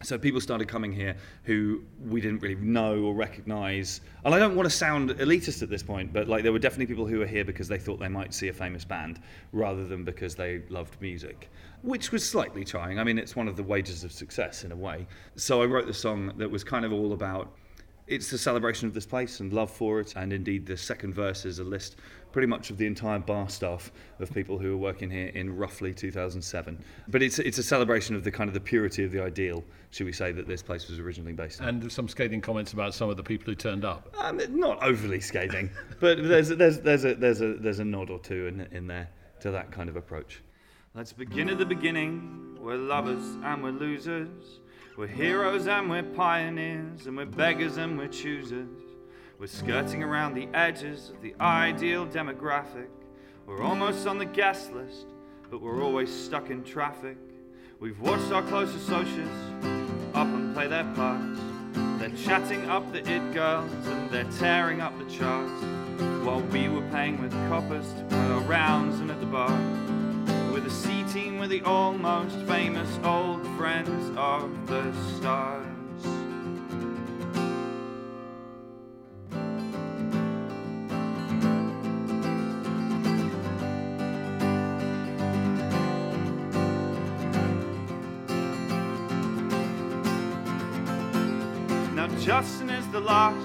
[0.02, 4.00] So people started coming here who we didn't really know or recognise.
[4.24, 6.86] And I don't want to sound elitist at this point, but like there were definitely
[6.86, 9.20] people who were here because they thought they might see a famous band
[9.52, 11.50] rather than because they loved music,
[11.82, 12.98] which was slightly trying.
[12.98, 15.06] I mean, it's one of the wages of success in a way.
[15.36, 17.52] So I wrote the song that was kind of all about
[18.12, 20.14] it's the celebration of this place and love for it.
[20.16, 21.96] And indeed, the second verse is a list
[22.30, 25.92] pretty much of the entire bar staff of people who were working here in roughly
[25.92, 26.82] 2007.
[27.08, 30.06] But it's, it's a celebration of the kind of the purity of the ideal, should
[30.06, 31.68] we say, that this place was originally based on.
[31.68, 34.14] And some scathing comments about some of the people who turned up.
[34.18, 35.70] Um, not overly scathing,
[36.00, 39.08] but there's, there's, there's, a, there's, a, there's a nod or two in, in there
[39.40, 40.42] to that kind of approach.
[40.94, 42.58] Let's begin at the beginning.
[42.60, 44.60] We're lovers and we're losers.
[44.96, 47.06] We're heroes and we're pioneers.
[47.06, 48.68] And we're beggars and we're choosers.
[49.38, 52.88] We're skirting around the edges of the ideal demographic.
[53.46, 55.06] We're almost on the guest list,
[55.50, 57.16] but we're always stuck in traffic.
[57.80, 59.30] We've watched our close associates
[60.14, 61.40] up and play their parts.
[61.98, 65.64] They're chatting up the it girls and they're tearing up the charts.
[66.24, 69.91] While we were paying with coppers to play our rounds and at the bar.
[70.62, 75.66] The C team, we're the almost famous old friends of the stars.
[91.96, 93.36] Now Justin is the last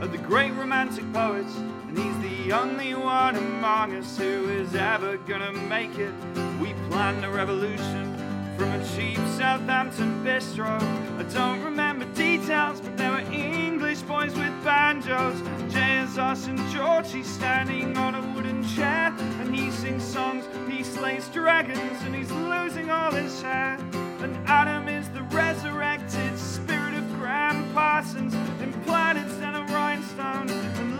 [0.00, 1.54] of the great romantic poets,
[1.88, 2.17] and he's
[2.48, 6.14] the only one among us who is ever gonna make it.
[6.58, 8.16] We planned a revolution
[8.56, 10.80] from a cheap Southampton bistro.
[11.18, 15.38] I don't remember details, but there were English boys with banjos.
[15.76, 20.46] Is us and Georgie standing on a wooden chair, and he sings songs.
[20.70, 23.76] He slays dragons, and he's losing all his hair.
[24.22, 28.32] And Adam is the resurrected spirit of Gram Parsons,
[28.62, 30.97] implanted a rhinestone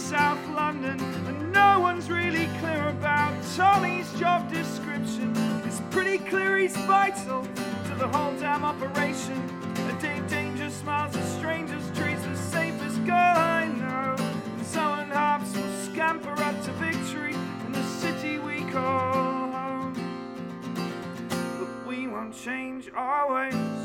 [0.00, 0.98] South London.
[1.28, 5.32] And no one's really clear about Tommy's job description.
[5.64, 9.38] It's pretty clear he's vital to the whole damn operation.
[9.88, 14.16] A Dave Danger smiles at strangers, treats the safest girl I know.
[14.18, 17.34] And Someone Hobbs will scamper up to victory
[17.66, 19.94] in the city we call home
[21.28, 23.79] but we won't change our ways.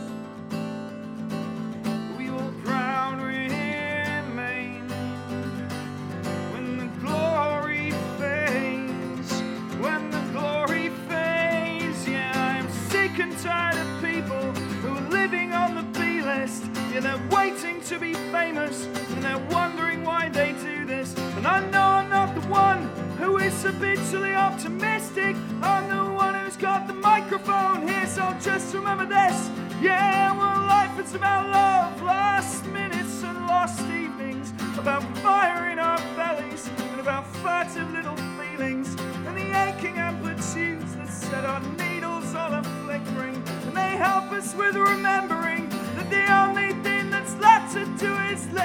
[17.85, 21.15] To be famous and they're wondering why they do this.
[21.37, 22.81] And I know I'm not the one
[23.19, 25.35] who is habitually optimistic.
[25.61, 29.51] I'm the one who's got the microphone here, so just remember this.
[29.83, 35.99] Yeah, well, life is about love, lost minutes and lost evenings, about fire in our
[36.15, 38.95] bellies and about furtive little feelings,
[39.27, 43.35] and the aching amplitudes that set our needles on a flickering,
[43.67, 46.94] and they help us with remembering that the only thing
[47.25, 48.61] that's left to do is live.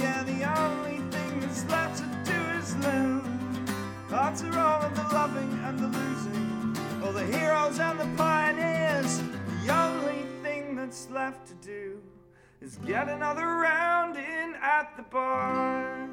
[0.00, 4.12] Yeah, the only thing that's left to do is live.
[4.12, 9.22] After all of the loving and the losing, all the heroes and the pioneers,
[9.64, 12.00] the only thing that's left to do
[12.60, 16.08] is get another round in at the bar.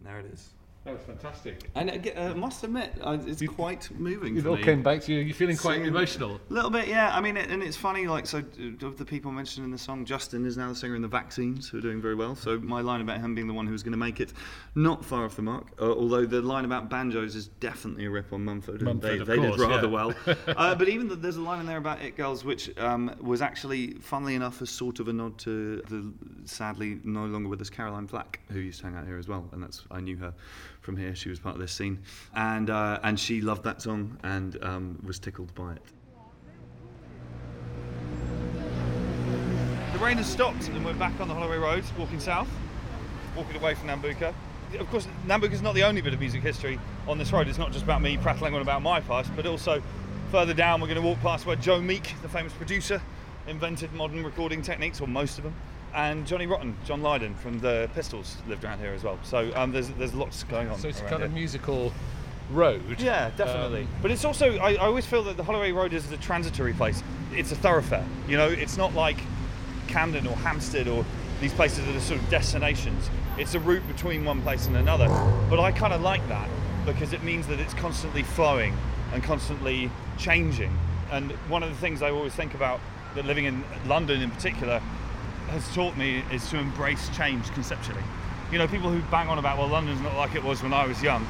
[0.00, 0.52] There it is.
[0.84, 1.70] That was fantastic.
[1.76, 4.64] And I uh, must admit, uh, it's quite moving It all me.
[4.64, 5.20] came back to you.
[5.20, 6.40] You're feeling quite Singing- emotional.
[6.50, 7.14] A little bit, yeah.
[7.14, 9.78] I mean, it, and it's funny, like, so uh, of the people mentioned in the
[9.78, 12.34] song, Justin is now the singer in the Vaccines, who are doing very well.
[12.34, 14.32] So my line about him being the one who was going to make it,
[14.74, 15.68] not far off the mark.
[15.80, 18.80] Uh, although the line about banjos is definitely a rip on Mumford.
[18.80, 19.92] and Mumford, they they course, did rather yeah.
[19.92, 20.14] well.
[20.48, 23.40] uh, but even the, there's a line in there about It Girls, which um, was
[23.40, 26.12] actually, funnily enough, a sort of a nod to the
[26.44, 29.48] sadly no longer with us Caroline Flack, who used to hang out here as well.
[29.52, 30.34] And that's I knew her
[30.82, 31.14] from here.
[31.14, 32.02] She was part of this scene,
[32.34, 35.82] and uh, and she loved that song and um, was tickled by it.
[39.92, 42.48] The rain has stopped and we're back on the Holloway Road, walking south,
[43.36, 44.34] walking away from Nambucca.
[44.78, 47.46] Of course, Nambucca is not the only bit of music history on this road.
[47.46, 49.82] It's not just about me prattling on about my past, but also
[50.30, 53.00] further down we're going to walk past where Joe Meek, the famous producer,
[53.46, 55.54] invented modern recording techniques, or most of them.
[55.94, 59.18] And Johnny Rotten, John Lydon from the Pistols, lived around here as well.
[59.22, 60.78] So um, there's there's lots going on.
[60.78, 61.38] So it's kind of here.
[61.38, 61.92] musical
[62.50, 63.00] road.
[63.00, 63.82] Yeah, definitely.
[63.82, 66.72] Um, but it's also, I, I always feel that the Holloway Road is a transitory
[66.72, 67.02] place.
[67.32, 68.04] It's a thoroughfare.
[68.28, 69.18] You know, it's not like
[69.88, 71.04] Camden or Hampstead or
[71.40, 73.10] these places that are sort of destinations.
[73.38, 75.08] It's a route between one place and another.
[75.48, 76.48] But I kind of like that
[76.84, 78.76] because it means that it's constantly flowing
[79.12, 80.76] and constantly changing.
[81.10, 82.80] And one of the things I always think about
[83.14, 84.80] that living in London in particular
[85.52, 88.02] has taught me is to embrace change conceptually.
[88.50, 90.86] You know, people who bang on about, well, London's not like it was when I
[90.86, 91.26] was young.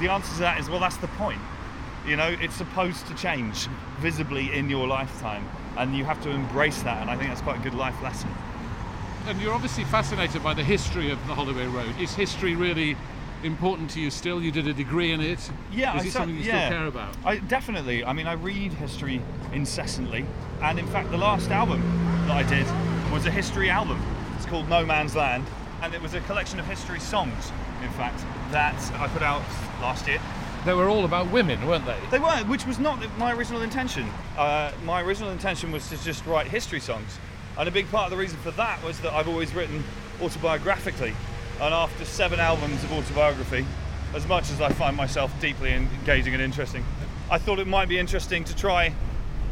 [0.00, 1.40] The answer to that is, well, that's the point.
[2.06, 3.66] You know, it's supposed to change
[3.98, 5.48] visibly in your lifetime,
[5.78, 7.00] and you have to embrace that.
[7.00, 8.28] And I think that's quite a good life lesson.
[9.26, 11.98] And you're obviously fascinated by the history of the Holloway Road.
[11.98, 12.96] Is history really
[13.42, 14.42] important to you still?
[14.42, 15.50] You did a degree in it.
[15.72, 16.66] Yeah, Is I it something you yeah.
[16.66, 17.16] still care about?
[17.24, 18.04] I definitely.
[18.04, 19.22] I mean, I read history
[19.54, 20.26] incessantly,
[20.60, 21.80] and in fact, the last album
[22.26, 22.66] that I did
[23.14, 24.02] was a history album.
[24.34, 25.46] It's called No Man's Land,
[25.82, 27.52] and it was a collection of history songs.
[27.84, 28.18] In fact,
[28.50, 29.40] that I put out
[29.80, 30.18] last year.
[30.64, 31.96] They were all about women, weren't they?
[32.10, 34.10] They were, which was not my original intention.
[34.36, 37.20] Uh, my original intention was to just write history songs,
[37.56, 39.84] and a big part of the reason for that was that I've always written
[40.18, 41.14] autobiographically.
[41.60, 43.64] And after seven albums of autobiography,
[44.12, 46.84] as much as I find myself deeply engaging and interesting,
[47.30, 48.92] I thought it might be interesting to try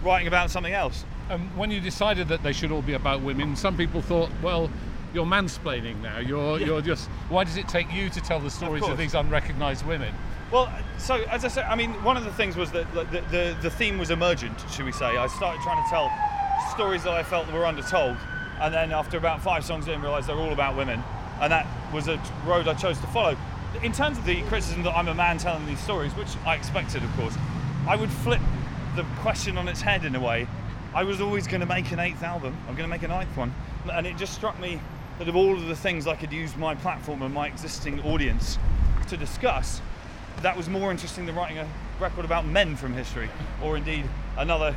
[0.03, 1.05] writing about something else.
[1.33, 4.71] Um, when you decided that they should all be about women, some people thought, well,
[5.14, 6.18] you're mansplaining now.
[6.18, 6.66] You're Yeah.
[6.66, 7.09] you're just.
[7.31, 8.99] Why does it take you to tell the stories of, course.
[8.99, 10.14] these unrecognised women?
[10.51, 13.57] Well, so as I said, I mean, one of the things was that the, the,
[13.62, 15.16] the theme was emergent, should we say.
[15.16, 16.12] I started trying to tell
[16.71, 18.18] stories that I felt were undertold,
[18.61, 21.03] and then after about five songs in, realised they're all about women,
[21.40, 23.38] and that was a road I chose to follow.
[23.83, 27.03] In terms of the criticism that I'm a man telling these stories, which I expected,
[27.03, 27.35] of course,
[27.88, 28.42] I would flip
[28.97, 30.47] the question on its head in a way.
[30.94, 32.55] I was always going to make an eighth album.
[32.68, 33.55] I'm going to make a ninth one,
[33.90, 34.78] and it just struck me
[35.18, 38.59] that of all of the things I could use my platform and my existing audience
[39.09, 39.81] to discuss,
[40.42, 43.31] that was more interesting than writing a record about men from history,
[43.62, 44.05] or indeed
[44.37, 44.76] another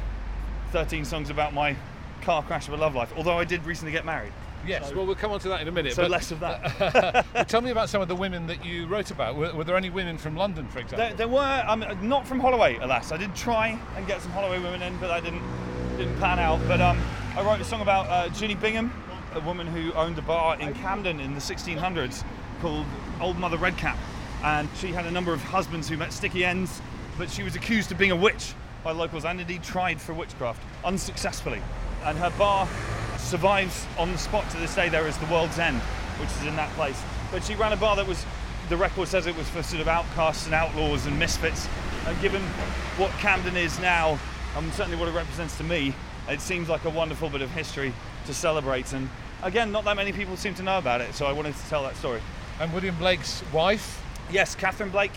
[0.72, 1.76] 13 songs about my
[2.22, 3.12] car crash of a love life.
[3.18, 4.32] Although I did recently get married.
[4.66, 4.90] Yes.
[4.90, 5.94] So- well, we'll come on to that in a minute.
[5.94, 7.26] So but- less of that.
[7.34, 9.36] Well, tell me about some of the women that you wrote about.
[9.36, 11.06] Were, were there any women from London, for example?
[11.08, 13.12] There, there were um, not from Holloway, alas.
[13.12, 15.42] I did try and get some Holloway women in, but I didn't
[15.96, 16.60] didn't pan out.
[16.68, 17.00] But um,
[17.38, 18.92] I wrote a song about uh, Jinny Bingham,
[19.34, 22.24] a woman who owned a bar in Camden in the 1600s
[22.62, 22.86] called
[23.22, 23.98] Old Mother Redcap,
[24.44, 26.82] and she had a number of husbands who met sticky ends,
[27.18, 28.54] but she was accused of being a witch
[28.84, 31.62] by locals and indeed tried for witchcraft unsuccessfully.
[32.04, 32.68] And her bar
[33.18, 34.90] survives on the spot to this day.
[34.90, 35.80] There is the World's End,
[36.20, 37.02] which is in that place.
[37.32, 38.26] But she ran a bar that was,
[38.70, 41.68] the record says it was for sort of outcasts and outlaws and misfits.
[42.06, 42.42] And given
[42.98, 44.20] what Camden is now,
[44.56, 45.94] and certainly what it represents to me,
[46.30, 47.94] it seems like a wonderful bit of history
[48.26, 48.94] to celebrate.
[48.94, 49.10] And
[49.44, 51.84] again, not that many people seem to know about it, so I wanted to tell
[51.84, 52.22] that story.
[52.60, 54.02] And William Blake's wife.
[54.32, 55.12] Yes, Catherine Blake,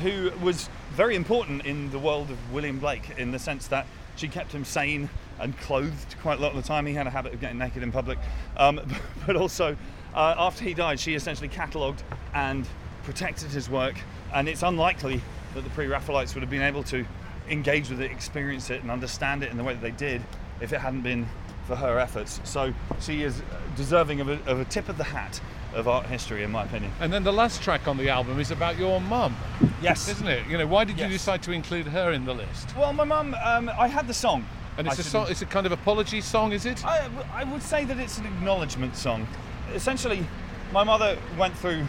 [0.00, 4.28] who was very important in the world of William Blake in the sense that she
[4.28, 6.86] kept him sane and clothed quite a lot of the time.
[6.86, 8.18] He had a habit of getting naked in public.
[8.56, 8.80] Um,
[9.26, 9.76] but also,
[10.14, 12.02] uh, after he died, she essentially catalogued
[12.32, 12.66] and
[13.02, 13.96] protected his work.
[14.32, 15.20] And it's unlikely
[15.54, 17.04] that the pre Raphaelites would have been able to
[17.48, 20.22] engage with it, experience it, and understand it in the way that they did
[20.60, 21.26] if it hadn't been
[21.66, 22.40] for her efforts.
[22.44, 23.42] So she is
[23.76, 25.40] deserving of a, of a tip of the hat
[25.74, 26.92] of art history, in my opinion.
[27.00, 29.36] And then the last track on the album is about your mum,
[29.82, 30.08] Yes.
[30.08, 30.46] isn't it?
[30.46, 32.76] You know, why did you decide to include her in the list?
[32.76, 34.46] Well, my mum, um, I had the song.
[34.76, 36.84] And it's I a song, it's a kind of apology song, is it?
[36.84, 39.26] I, I would say that it's an acknowledgement song.
[39.72, 40.26] Essentially,
[40.72, 41.84] my mother went through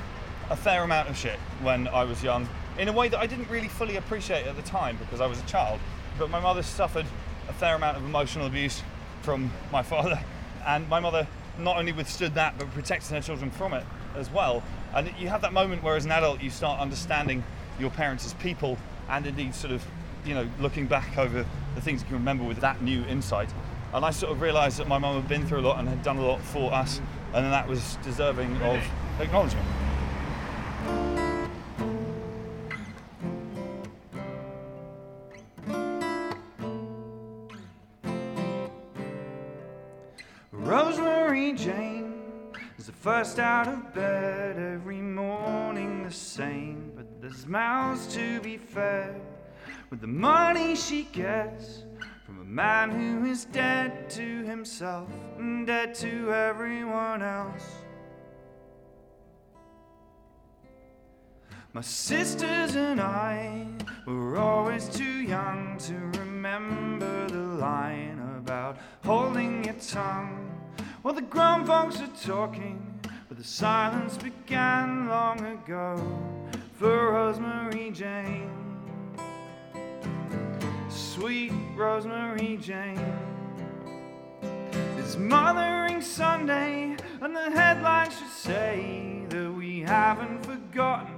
[0.50, 3.50] a fair amount of shit when I was young, in a way that I didn't
[3.50, 5.80] really fully appreciate at the time because I was a child.
[6.18, 7.06] But my mother suffered
[7.48, 8.82] a fair amount of emotional abuse
[9.22, 10.20] from my father,
[10.68, 13.86] and my mother not only withstood that but protected her children from it
[14.16, 14.64] as well.
[14.94, 17.44] And you have that moment where, as an adult, you start understanding
[17.80, 18.78] your parents as people,
[19.10, 19.84] and indeed, sort of,
[20.26, 23.50] you know, looking back over the things you can remember with that new insight.
[23.94, 26.04] And I sort of realised that my mum had been through a lot and had
[26.04, 27.02] done a lot for us,
[27.34, 28.82] and that was deserving of
[29.20, 29.66] acknowledgement.
[43.40, 49.20] Out of bed every morning the same, but there's mouths to be fed
[49.90, 51.84] with the money she gets
[52.24, 55.10] from a man who is dead to himself
[55.40, 57.66] and dead to everyone else.
[61.74, 63.68] My sisters and I
[64.06, 70.52] were always too young to remember the line about holding your tongue.
[71.04, 72.95] Well, the grown folks are talking,
[73.36, 76.02] but the silence began long ago
[76.74, 78.50] for Rosemary Jane.
[80.90, 83.14] Sweet Rosemary Jane.
[84.98, 91.16] It's Mothering Sunday, and the headlines should say that we haven't forgotten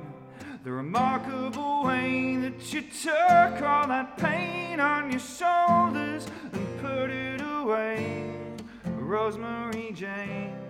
[0.63, 7.41] the remarkable way that you took all that pain on your shoulders and put it
[7.41, 8.31] away.
[8.85, 10.66] Rosemary Jane.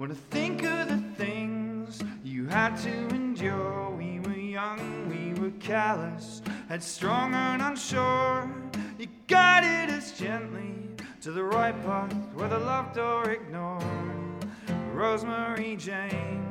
[0.00, 5.50] When I think of the things you had to endure, we were young, we were
[5.60, 8.50] callous, had headstrong and unsure.
[8.98, 10.88] You guided us gently
[11.20, 14.46] to the right path, whether loved or ignored.
[14.94, 16.46] Rosemary Jane.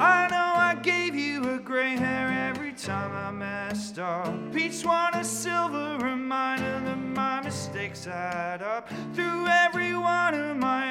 [0.00, 4.34] I know I gave you a gray hair every time I messed up.
[4.56, 8.88] Each one a silver reminder that my mistakes add up.
[9.14, 10.90] Through every one of my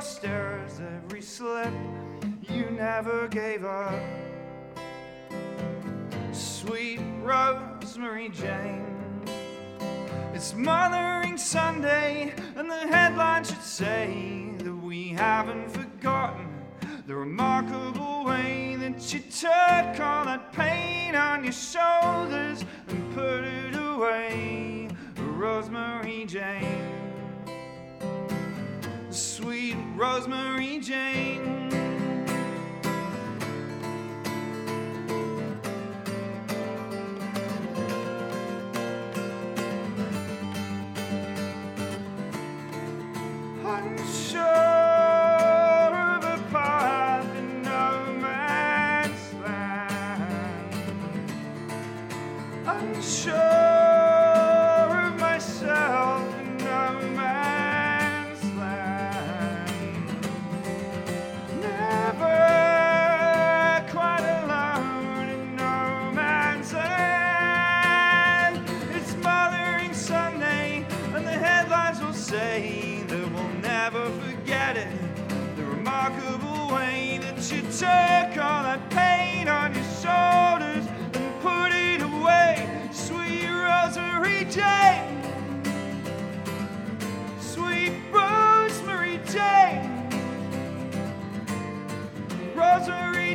[0.00, 1.74] unforced errors, every slip,
[2.48, 3.92] you never gave up.
[6.32, 8.96] Sweet Rosemary Jane.
[10.32, 16.48] It's Mothering Sunday, and the headline should say that we haven't forgotten
[17.06, 23.74] the remarkable way that you took all that pain on your shoulders and put it
[23.74, 24.88] away.
[25.18, 26.99] Rosemary Jane.
[29.20, 31.69] Sweet Rosemary Jane.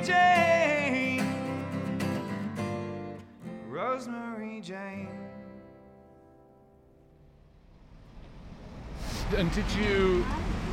[0.05, 1.25] Jane.
[3.67, 5.09] Rosemary Jane.
[9.35, 10.23] And did you,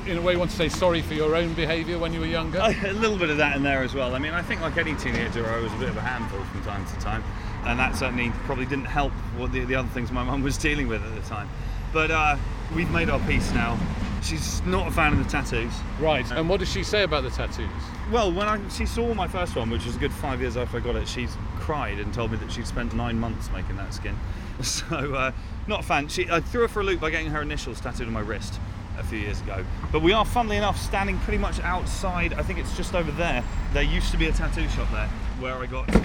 [0.07, 2.59] in a way, want to say sorry for your own behaviour when you were younger?
[2.85, 4.15] a little bit of that in there as well.
[4.15, 6.63] I mean, I think like any teenager, I was a bit of a handful from
[6.65, 7.25] time to time,
[7.65, 10.89] and that certainly probably didn't help what the, the other things my mum was dealing
[10.89, 11.49] with at the time.
[11.95, 12.37] But uh,
[12.75, 13.79] we've made our peace now.
[14.23, 15.73] She's not a fan of the tattoos.
[15.99, 16.31] Right.
[16.33, 17.71] And what does she say about the tattoos?
[18.11, 20.77] Well, when I, she saw my first one, which was a good five years after
[20.77, 23.95] I got it, she's cried and told me that she'd spent nine months making that
[23.95, 24.17] skin.
[24.63, 25.33] So, uh,
[25.67, 26.07] not a fan.
[26.07, 28.61] She, I threw her for a loop by getting her initials tattooed on my wrist
[28.97, 29.65] a few years ago.
[29.91, 32.35] But we are, funnily enough, standing pretty much outside.
[32.35, 33.43] I think it's just over there.
[33.73, 35.09] There used to be a tattoo shop there
[35.41, 35.89] where I got.
[35.93, 35.99] Uh,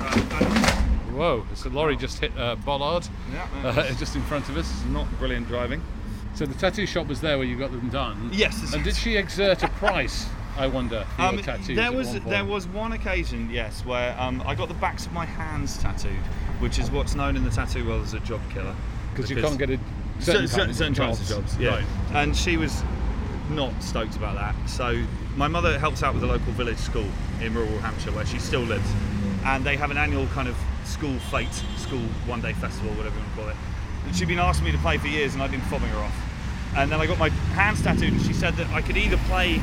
[1.13, 4.83] Whoa, so lorry just hit uh, Bollard yeah, uh, just in front of us.
[4.85, 5.83] not brilliant driving.
[6.33, 8.29] So the tattoo shop was there where you got them done.
[8.31, 8.73] Yes.
[8.73, 10.27] And did she exert a price?
[10.57, 11.05] I wonder.
[11.17, 15.05] Um, there was one there was one occasion, yes, where um, I got the backs
[15.05, 16.11] of my hands tattooed,
[16.59, 18.75] which is what's known in the tattoo world as a job killer.
[19.13, 19.79] because you can't get a
[20.19, 21.57] certain, certain, certain, certain types of jobs.
[21.57, 21.85] Yeah, Right.
[22.13, 22.83] and she was
[23.49, 24.55] not stoked about that.
[24.69, 25.03] So
[25.35, 27.07] my mother helps out with the local village school
[27.41, 28.89] in rural Hampshire, where she still lives,
[29.45, 33.21] and they have an annual kind of school fete, school one day festival, whatever you
[33.21, 33.55] want to call it.
[34.07, 36.15] And she'd been asking me to play for years, and I'd been fobbing her off.
[36.75, 39.61] And then I got my hands tattooed, and she said that I could either play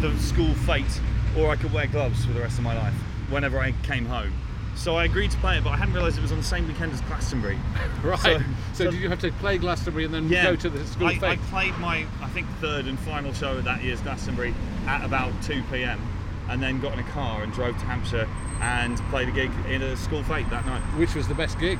[0.00, 1.00] the school fete
[1.36, 2.94] or I could wear gloves for the rest of my life
[3.30, 4.32] whenever I came home.
[4.76, 6.66] So I agreed to play it, but I hadn't realised it was on the same
[6.68, 7.58] weekend as Glastonbury.
[8.02, 8.18] Right.
[8.20, 10.86] So- So, so- did you have to play Glastonbury and then yeah, go to the
[10.86, 14.00] school fete I, I played my, I think, third and final show at that year's
[14.00, 14.54] Glastonbury
[14.86, 16.00] at about 2 p.m.
[16.48, 18.28] and then got in a car and drove to Hampshire
[18.60, 20.80] and played a gig in a school fete that night.
[20.96, 21.78] Which was the best gig?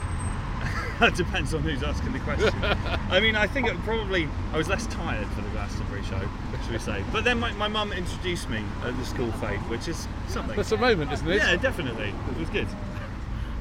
[1.01, 2.53] That depends on who's asking the question.
[3.11, 6.21] I mean, I think it probably, I was less tired for the Glastonbury show,
[6.65, 7.05] should we say.
[7.13, 10.57] But then my, my mum introduced me at the school fete, which is something.
[10.57, 11.37] That's a moment, isn't it?
[11.37, 12.13] Yeah, definitely.
[12.33, 12.67] It was good.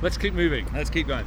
[0.02, 0.66] Let's keep moving.
[0.74, 1.26] Let's keep going.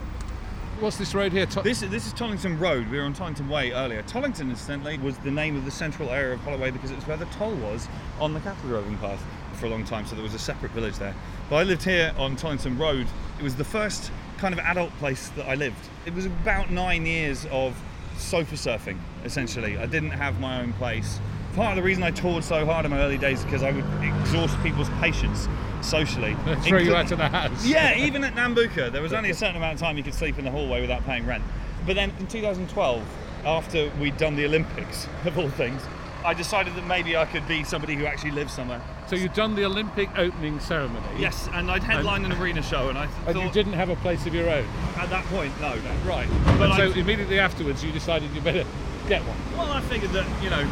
[0.81, 1.45] What's this road here?
[1.47, 2.89] To- This, this is Tollington Road.
[2.89, 4.03] We were on Tollington Way earlier.
[4.05, 7.27] Tollington, incidentally, was the name of the central area of Holloway because it's where the
[7.27, 7.87] toll was
[8.19, 9.23] on the cattle droving path
[9.55, 11.15] for a long time, so there was a separate village there.
[11.51, 13.07] But I lived here on Tollington Road.
[13.39, 15.77] It was the first kind of adult place that I lived.
[16.07, 17.77] It was about nine years of
[18.17, 19.77] sofa surfing, essentially.
[19.79, 21.21] I didn't have my own place.
[21.55, 23.71] Part of the reason I toured so hard in my early days is because I
[23.71, 25.49] would exhaust people's patience
[25.83, 26.35] socially.
[26.63, 27.67] throw you out of the house.
[27.67, 30.39] yeah, even at Nambucca, there was only a certain amount of time you could sleep
[30.39, 31.45] in the hallway without paying rent.
[31.87, 33.03] but then in 2012,
[33.45, 35.83] after we'd done the Olympics, of all things,
[36.25, 38.81] I decided that maybe I could be somebody who actually lives somewhere.
[39.07, 41.07] So you've done the Olympic opening ceremony.
[41.19, 43.97] Yes, and I'd headline an arena show, and I And thought you didn't have a
[43.97, 44.67] place of your own.
[44.97, 45.75] at that point, no.
[46.07, 46.29] Right.
[46.59, 48.65] But and so immediately afterwards, you decided you better
[49.09, 49.37] get one.
[49.57, 50.63] Well, I figured that you know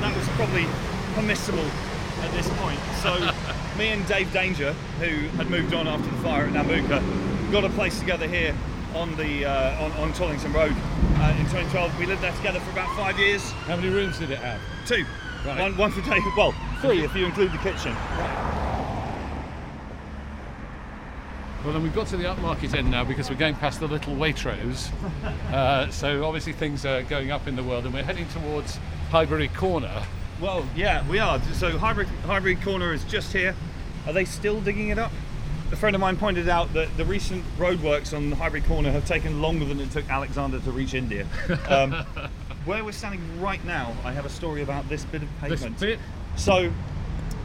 [0.00, 0.66] that was probably
[1.14, 1.66] permissible
[2.22, 2.80] at this point.
[3.02, 3.14] So
[3.78, 7.70] me and Dave Danger, who had moved on after the fire at Nambucca, got a
[7.70, 8.54] place together here
[8.96, 10.74] on the uh, on, on Tollington Road
[11.20, 11.98] uh, in 2012.
[11.98, 13.50] We lived there together for about five years.
[13.68, 14.60] How many rooms did it have?
[14.86, 15.04] Two,
[15.44, 15.60] Right.
[15.60, 16.22] one, one for Dave.
[16.36, 17.94] Well, three if you include the kitchen.
[21.62, 24.14] Well, then we've got to the upmarket end now because we're going past the little
[24.14, 24.90] Waitrose.
[25.52, 28.78] uh, so obviously things are going up in the world, and we're heading towards
[29.10, 30.02] Highbury Corner.
[30.40, 31.40] Well, yeah, we are.
[31.54, 33.54] So Highbury, Highbury Corner is just here.
[34.06, 35.10] Are they still digging it up?
[35.72, 39.04] A friend of mine pointed out that the recent roadworks on the Highbury Corner have
[39.04, 41.26] taken longer than it took Alexander to reach India.
[41.68, 41.92] Um,
[42.64, 45.78] where we're standing right now, I have a story about this bit of This pavement.
[45.80, 45.98] bit.
[46.36, 46.70] So,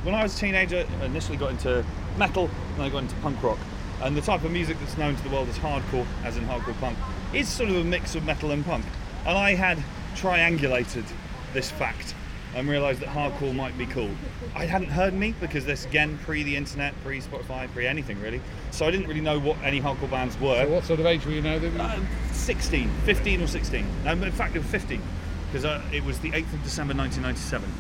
[0.04, 1.84] when I was a teenager, I initially got into
[2.18, 3.60] metal, then I got into punk rock.
[4.02, 6.80] And the type of music that's known to the world as hardcore, as in hardcore
[6.80, 6.98] punk,
[7.34, 8.84] is sort of a mix of metal and punk.
[9.26, 9.78] And I had
[10.16, 11.06] triangulated
[11.54, 12.16] this fact
[12.56, 14.10] and realised that hardcore might be cool.
[14.56, 18.42] I hadn't heard me because this again pre the internet, pre Spotify, pre anything really.
[18.72, 20.64] So I didn't really know what any hardcore bands were.
[20.64, 21.60] So what sort of age were you now?
[21.60, 22.00] That Uh,
[22.34, 23.86] 16, 15 or 16.
[24.06, 25.02] Um, in fact, it was 15
[25.48, 27.72] because uh, it was the 8th of December 1997.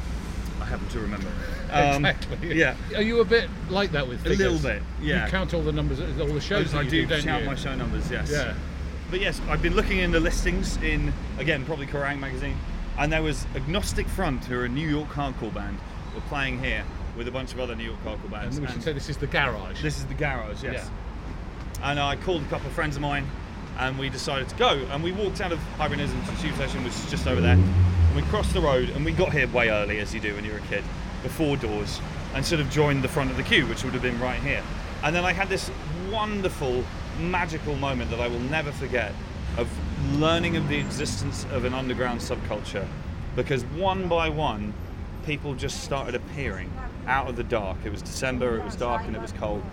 [0.62, 1.28] I happen to remember.
[1.72, 2.58] Um, exactly.
[2.58, 2.76] Yeah.
[2.96, 5.26] Are you a bit like that with A little bit, yeah.
[5.26, 7.46] You count all the numbers, all the shows I do you do, you?
[7.46, 8.30] my show numbers, yes.
[8.32, 8.54] Yeah.
[9.10, 12.58] But yes, I've been looking in the listings in, again, probably Kerrang magazine,
[12.98, 15.78] and there was Agnostic Front, who are a New York hardcore band,
[16.14, 16.84] were playing here
[17.18, 18.58] with a bunch of other New York hardcore bands.
[18.58, 19.82] And we should and- say this is the garage.
[19.82, 20.90] This is the garage, yes.
[21.84, 23.28] And I called a couple of friends of mine
[23.80, 24.86] and we decided to go.
[24.92, 27.56] And we walked out of Hibernism to the tube station, which is just over there.
[27.56, 30.46] And we crossed the road and we got here way early, as you do when
[30.46, 30.84] you're a kid,
[31.24, 32.00] before doors,
[32.34, 34.64] and sort of joined the front of the queue, which would have been right here.
[35.04, 35.72] And then I had this
[36.12, 36.84] wonderful,
[37.20, 39.14] magical moment that I will never forget
[39.58, 39.68] of
[40.14, 42.88] learning of the existence of an underground subculture.
[43.36, 44.74] Because one by one,
[45.26, 46.72] people just started appearing
[47.08, 47.78] out of the dark.
[47.86, 49.64] It was December, it was dark, and it was cold.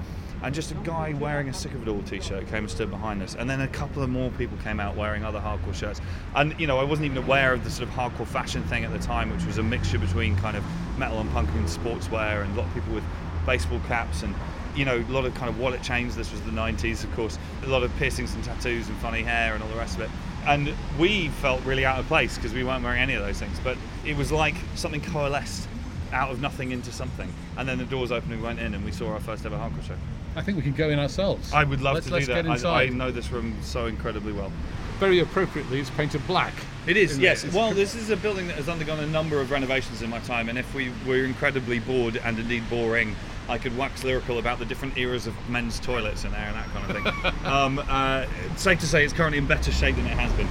[0.43, 2.91] And just a guy wearing a Sick of It All t shirt came and stood
[2.91, 3.35] behind us.
[3.35, 6.01] And then a couple of more people came out wearing other hardcore shirts.
[6.37, 8.93] And, you know, I wasn't even aware of the sort of hardcore fashion thing at
[8.93, 10.62] the time, which was a mixture between kind of
[10.97, 13.05] metal and punk and sportswear, and a lot of people with
[13.47, 14.35] baseball caps and
[14.79, 16.14] you know, a lot of kind of wallet chains.
[16.14, 17.37] This was the 90s, of course.
[17.64, 20.11] A lot of piercings and tattoos and funny hair and all the rest of it.
[20.46, 23.59] And we felt really out of place because we weren't wearing any of those things.
[23.62, 25.68] But it was like something coalesced
[26.12, 27.32] out of nothing into something.
[27.56, 29.56] And then the doors opened and we went in and we saw our first ever
[29.56, 29.96] hardcore show.
[30.36, 31.52] I think we can go in ourselves.
[31.52, 32.44] I would love let's, to let's do that.
[32.44, 32.82] Get I.
[32.82, 34.52] I know this room so incredibly well.
[34.98, 36.52] Very appropriately, it's painted black.
[36.86, 37.44] It is, yes.
[37.44, 37.52] it?
[37.52, 40.48] Well, this is a building that has undergone a number of renovations in my time,
[40.48, 43.14] and if we were incredibly bored and indeed boring,
[43.49, 46.68] I could wax lyrical about the different eras of men's toilets in there and that
[46.68, 47.46] kind of thing.
[47.51, 50.46] um, uh, it's safe to say it's currently in better shape than it has been.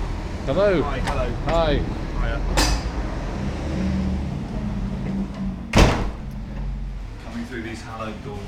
[0.45, 0.81] Hello.
[0.81, 1.29] Hi, hello.
[1.45, 1.73] Hi.
[2.21, 2.41] Hiya.
[7.25, 8.39] Coming through these hallowed doors.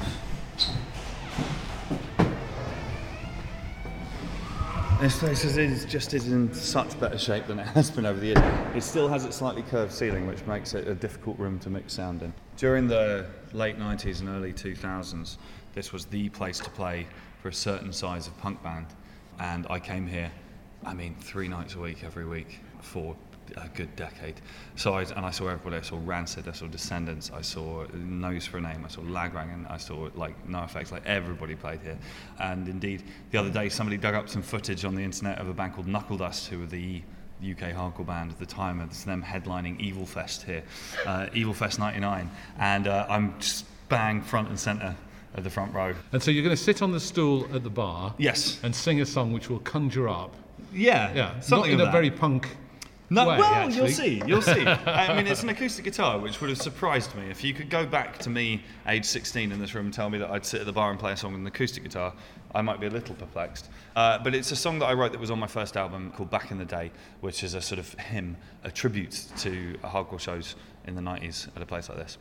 [4.99, 8.19] This place is, is just is in such better shape than it has been over
[8.19, 8.75] the years.
[8.75, 11.93] It still has its slightly curved ceiling, which makes it a difficult room to mix
[11.93, 12.33] sound in.
[12.57, 15.37] During the late 90s and early 2000s,
[15.73, 17.07] this was the place to play
[17.41, 18.87] for a certain size of punk band.
[19.39, 20.31] And I came here,
[20.85, 23.15] I mean, three nights a week, every week, for
[23.57, 24.41] a good decade.
[24.75, 25.77] So I, and I saw everybody.
[25.77, 29.01] I saw Rancid, I saw Descendents, I saw No Use for a Name, I saw
[29.01, 31.97] Lagwagon, I saw like NOFX, like everybody played here.
[32.39, 35.53] And indeed, the other day somebody dug up some footage on the internet of a
[35.53, 37.01] band called Knuckledust, who were the
[37.41, 38.81] UK hardcore band at the time.
[38.81, 40.63] It's them headlining Evil Fest here,
[41.05, 42.29] uh, Evil Fest '99,
[42.59, 44.95] and uh, I'm just bang front and centre
[45.35, 45.93] at the front row.
[46.11, 48.59] And so you're going to sit on the stool at the bar Yes.
[48.63, 50.35] and sing a song which will conjure up.
[50.73, 51.13] Yeah.
[51.13, 51.91] Yeah, Something not in a that.
[51.91, 52.55] very punk
[53.11, 53.75] No, way, well, actually.
[53.75, 54.21] you'll see.
[54.25, 54.65] You'll see.
[54.65, 57.29] I mean, it's an acoustic guitar, which would have surprised me.
[57.29, 60.19] If you could go back to me, age 16, in this room, and tell me
[60.19, 62.13] that I'd sit at the bar and play a song on an acoustic guitar,
[62.53, 63.69] I might be a little perplexed.
[63.95, 66.29] Uh, but it's a song that I wrote that was on my first album called
[66.29, 66.91] Back in the Day,
[67.21, 70.55] which is a sort of hymn, a tribute to hardcore shows
[70.85, 72.17] in the 90s at a place like this.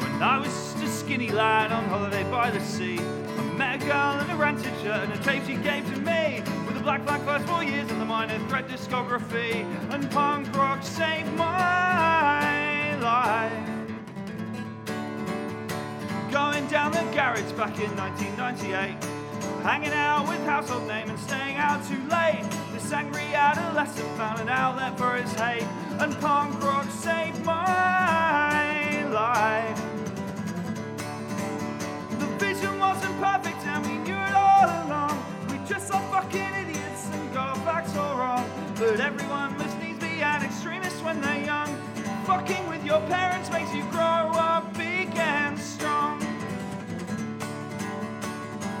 [0.00, 3.86] When I was just a skinny lad on holiday by the sea, I met a
[3.86, 6.42] girl in a rancid shirt and a tape she gave to me.
[6.66, 10.82] With a black flag first four years and the minor threat discography, and punk rock
[10.82, 13.52] saved my life.
[16.32, 18.96] Going down the garage back in 1998.
[19.62, 22.44] Hanging out with household name and staying out too late.
[22.72, 25.66] This angry adolescent found an outlet for his hate,
[26.00, 29.91] and punk rock saved my life.
[32.94, 35.16] Wasn't perfect and we knew it all along.
[35.48, 38.44] We just saw fucking idiots and got facts all wrong.
[38.76, 41.70] But everyone must needs be an extremist when they're young.
[42.26, 46.20] Fucking with your parents makes you grow up big and strong.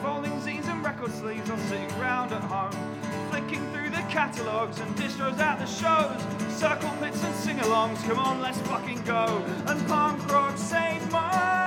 [0.02, 2.76] Folding zines and record sleeves or sitting round at home.
[3.30, 6.20] Flicking through the catalogues and distros at the shows.
[6.54, 9.42] Circle pits and sing alongs, come on, let's fucking go.
[9.68, 11.61] And punk rock saved my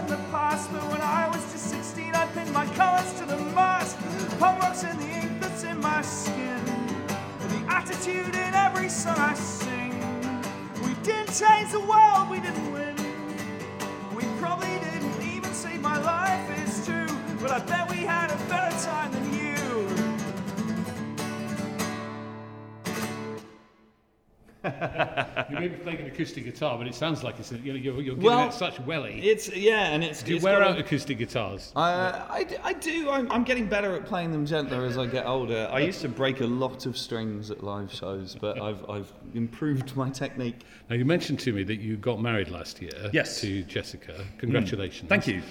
[0.00, 0.72] in the past.
[0.72, 3.96] But when I was just 16, I pinned my colors to the mast.
[5.00, 6.64] Ink that's in my skin.
[7.52, 9.92] The attitude in every song I sing.
[10.84, 12.96] We didn't change the world, we didn't win.
[14.14, 17.08] We probably didn't even save my life, it's true.
[17.40, 18.29] But I bet we had
[25.50, 27.94] You may be playing an acoustic guitar, but it sounds like it's you know, you're,
[28.00, 29.20] you're giving Well, it such welly.
[29.22, 30.22] It's yeah, and it's.
[30.22, 31.72] Do you it's wear out a- acoustic guitars?
[31.74, 33.10] Uh, I, d- I do.
[33.10, 35.68] I'm, I'm getting better at playing them gentler as I get older.
[35.72, 39.96] I used to break a lot of strings at live shows, but I've, I've improved
[39.96, 40.60] my technique.
[40.88, 43.10] Now you mentioned to me that you got married last year.
[43.12, 43.40] Yes.
[43.40, 44.24] To Jessica.
[44.38, 45.08] Congratulations.
[45.08, 45.42] Thank you.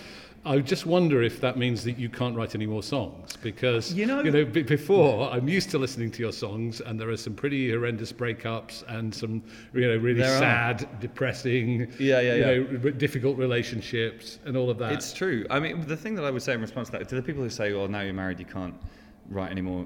[0.46, 4.06] I just wonder if that means that you can't write any more songs because You
[4.06, 7.18] know- you know b- before I'm used to listening to your songs and there are
[7.18, 10.40] some pretty horrendous breakups and some you know really There are.
[10.40, 12.46] sad, depressing, Yeah, yeah, you yeah.
[12.72, 14.94] know, r- difficult relationships and all of that.
[14.94, 15.46] It's true.
[15.50, 17.44] I mean, the thing that I would say in response to that, to the people
[17.44, 18.74] who say, "Well, now you're married, you can't
[19.30, 19.86] write any more,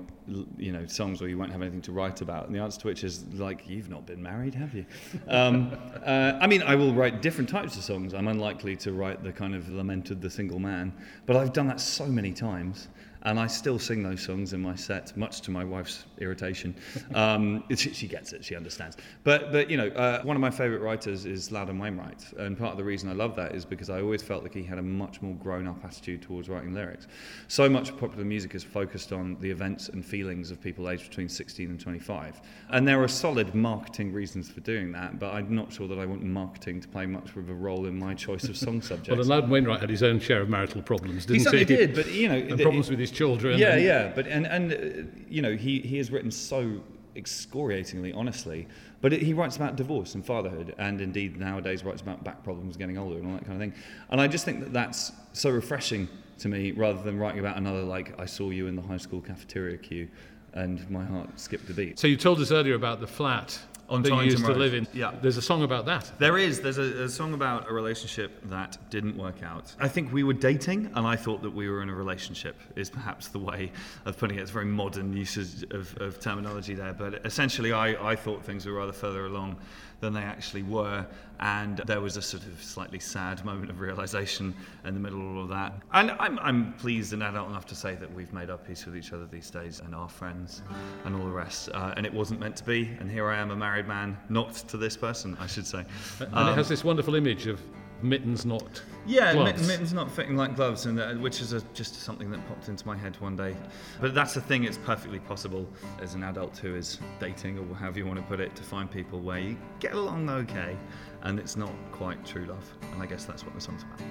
[0.58, 2.88] you know, songs, or you won't have anything to write about," and the answer to
[2.88, 4.86] which is like, "You've not been married, have you?"
[5.28, 8.14] um, uh, I mean, I will write different types of songs.
[8.14, 10.94] I'm unlikely to write the kind of lamented the single man,
[11.26, 12.88] but I've done that so many times.
[13.24, 16.76] And I still sing those songs in my set, much to my wife's irritation.
[17.16, 18.98] Um, she, she gets it, she understands.
[19.24, 22.72] But, but you know, uh, one of my favourite writers is Loudon Wainwright, and part
[22.72, 24.82] of the reason I love that is because I always felt like he had a
[24.82, 27.08] much more grown-up attitude towards writing lyrics.
[27.48, 31.10] So much of popular music is focused on the events and feelings of people aged
[31.10, 35.20] between 16 and 25, and there are solid marketing reasons for doing that.
[35.20, 37.98] But I'm not sure that I want marketing to play much of a role in
[37.98, 39.18] my choice of song subjects.
[39.18, 42.12] well, Loudon Wainwright had his own share of marital problems, didn't he certainly did, but
[42.12, 43.58] you know, and the- problems with his children.
[43.60, 46.82] yeah, and- yeah, but and and uh, you know he he has written so
[47.16, 48.68] excoriatingly honestly,
[49.02, 52.78] but it, he writes about divorce and fatherhood, and indeed nowadays writes about back problems,
[52.78, 53.74] getting older, and all that kind of thing.
[54.10, 56.08] And I just think that that's so refreshing
[56.40, 59.22] to me, rather than writing about another like I saw you in the high school
[59.22, 60.08] cafeteria queue,
[60.54, 62.00] and my heart skipped a beat.
[62.00, 63.58] So you told us earlier about the flat
[63.94, 64.58] On you used to Road.
[64.58, 64.88] live in.
[64.92, 65.14] Yeah.
[65.22, 66.12] There's a song about that.
[66.18, 66.62] There is.
[66.62, 69.74] There's a, a song about a relationship that didn't work out.
[69.80, 72.90] I think we were dating, and I thought that we were in a relationship, is
[72.90, 73.72] perhaps the way
[74.06, 74.42] of putting it.
[74.42, 78.74] It's very modern usage of, of terminology there, but essentially, I, I thought things were
[78.74, 79.58] rather further along
[80.04, 81.06] than they actually were,
[81.40, 84.54] and there was a sort of slightly sad moment of realization
[84.86, 85.74] in the middle of all of that.
[85.94, 88.98] And I'm, I'm pleased and adult enough to say that we've made our peace with
[88.98, 90.62] each other these days and our friends
[91.06, 91.70] and all the rest.
[91.74, 94.54] Uh, and it wasn't meant to be, and here I am, a married man, not
[94.54, 95.86] to this person, I should say.
[96.20, 97.62] And Um, it has this wonderful image of
[98.04, 99.62] mittens not yeah, gloves.
[99.62, 102.70] mit- mittens not fitting like gloves, and uh, which is a, just something that popped
[102.70, 103.56] into my head one day.
[104.00, 105.68] But that's the thing; it's perfectly possible
[106.02, 108.90] as an adult who is dating, or however you want to put it, to find
[108.90, 110.78] people where you get along okay,
[111.24, 112.70] and it's not quite true love.
[112.94, 114.02] And I guess that's what the song's about.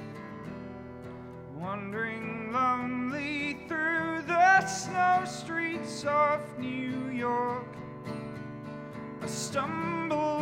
[1.55, 7.67] Wandering lonely through the snow streets of New York.
[9.23, 10.42] I stumbled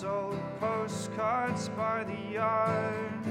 [0.00, 3.22] sold postcards by the yard.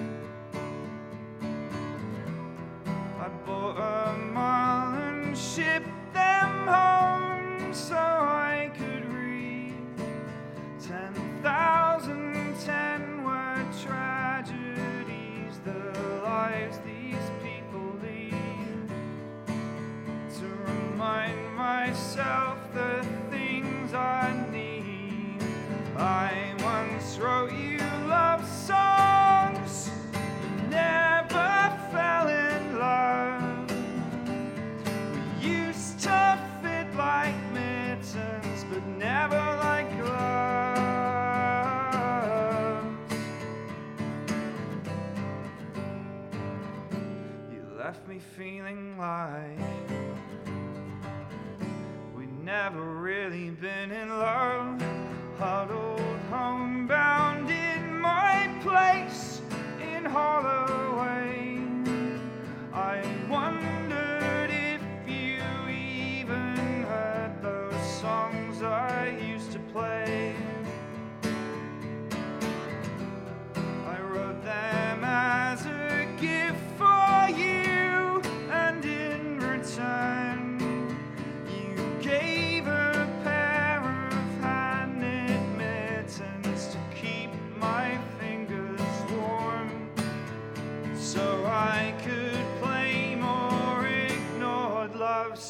[3.20, 9.74] I bought a mile and shipped them home so I could read.
[10.80, 11.11] Ten
[11.41, 18.91] thousand ten were tragedies, the lives these people lead.
[20.38, 24.70] To remind myself the things I need.
[25.97, 26.48] I
[27.20, 29.91] wrote you love songs,
[30.70, 33.72] never fell in love.
[35.13, 40.39] We used to fit like mittens, but never like gloves.
[47.51, 49.59] You left me feeling like
[52.15, 54.82] we never really been in love.
[55.38, 59.41] Huddled homebound in my place
[59.82, 61.38] in Holloway.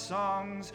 [0.09, 0.73] Songs.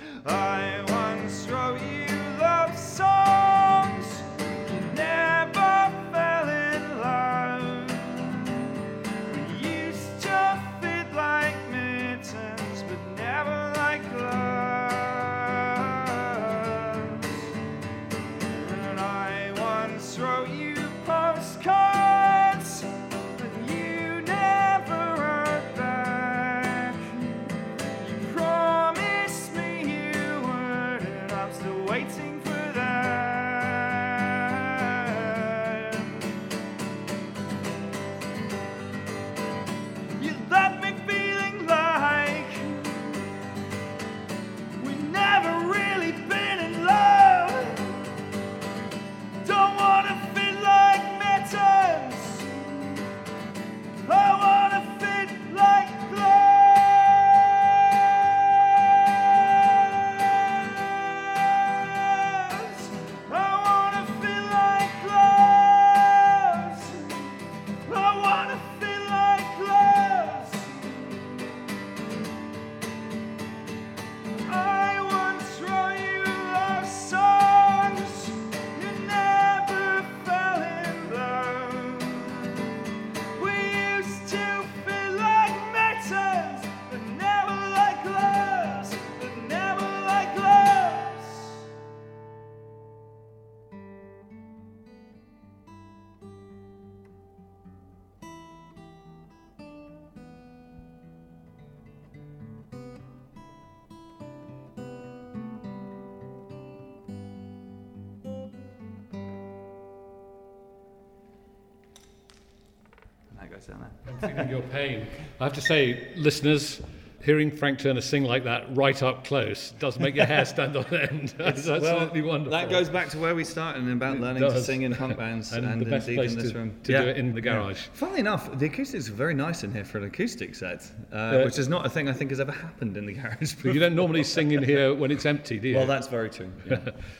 [113.72, 115.06] I'm feeling your pain.
[115.40, 116.80] I have to say, listeners,
[117.24, 120.84] hearing Frank Turner sing like that right up close does make your hair stand on
[120.94, 121.34] end.
[121.38, 122.50] That's absolutely wonderful.
[122.52, 125.52] That goes back to where we started and about learning to sing in punk bands
[125.52, 126.76] and, and, the best indeed place in this to, room.
[126.84, 127.02] to Yeah.
[127.02, 127.86] do it in the garage.
[127.94, 131.44] Funnily enough, the acoustics are very nice in here for an acoustic set, uh, Yeah.
[131.44, 133.54] which is not a thing I think has ever happened in the garage.
[133.64, 135.76] But you don't normally sing in here when it's empty, do you?
[135.76, 136.52] well, that's very true.
[136.68, 136.78] yeah.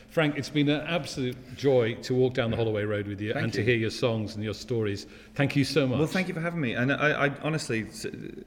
[0.09, 3.43] Frank, it's been an absolute joy to walk down the Holloway Road with you Thank
[3.45, 5.07] and to hear your songs and your stories.
[5.33, 5.97] Thank you so much.
[5.97, 6.73] Well, thank you for having me.
[6.73, 8.05] And I, I honestly, it's-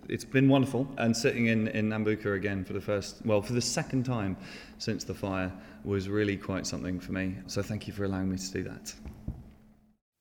[0.09, 0.89] it's been wonderful.
[0.97, 4.37] And sitting in, in Nambucca again for the first, well, for the second time
[4.79, 5.53] since the fire
[5.85, 7.37] was really quite something for me.
[7.47, 8.95] So thank you for allowing me to do that.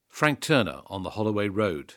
[0.08, 1.94] Frank Turner on the Holloway Road.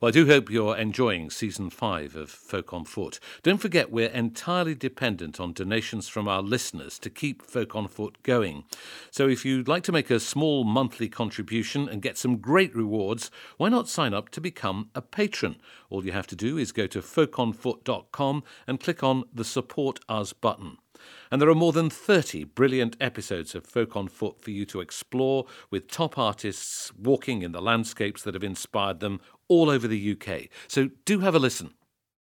[0.00, 3.18] Well, I do hope you're enjoying season five of Folk on Foot.
[3.42, 8.22] Don't forget, we're entirely dependent on donations from our listeners to keep Folk on Foot
[8.22, 8.64] going.
[9.10, 13.30] So if you'd like to make a small monthly contribution and get some great rewards,
[13.56, 15.56] why not sign up to become a patron?
[15.90, 20.32] All you have to do is go to folkonfoot.com and click on the Support Us
[20.32, 20.78] button.
[21.30, 24.80] And there are more than 30 brilliant episodes of Folk on Foot for you to
[24.80, 30.12] explore, with top artists walking in the landscapes that have inspired them all over the
[30.12, 30.48] UK.
[30.68, 31.74] So do have a listen.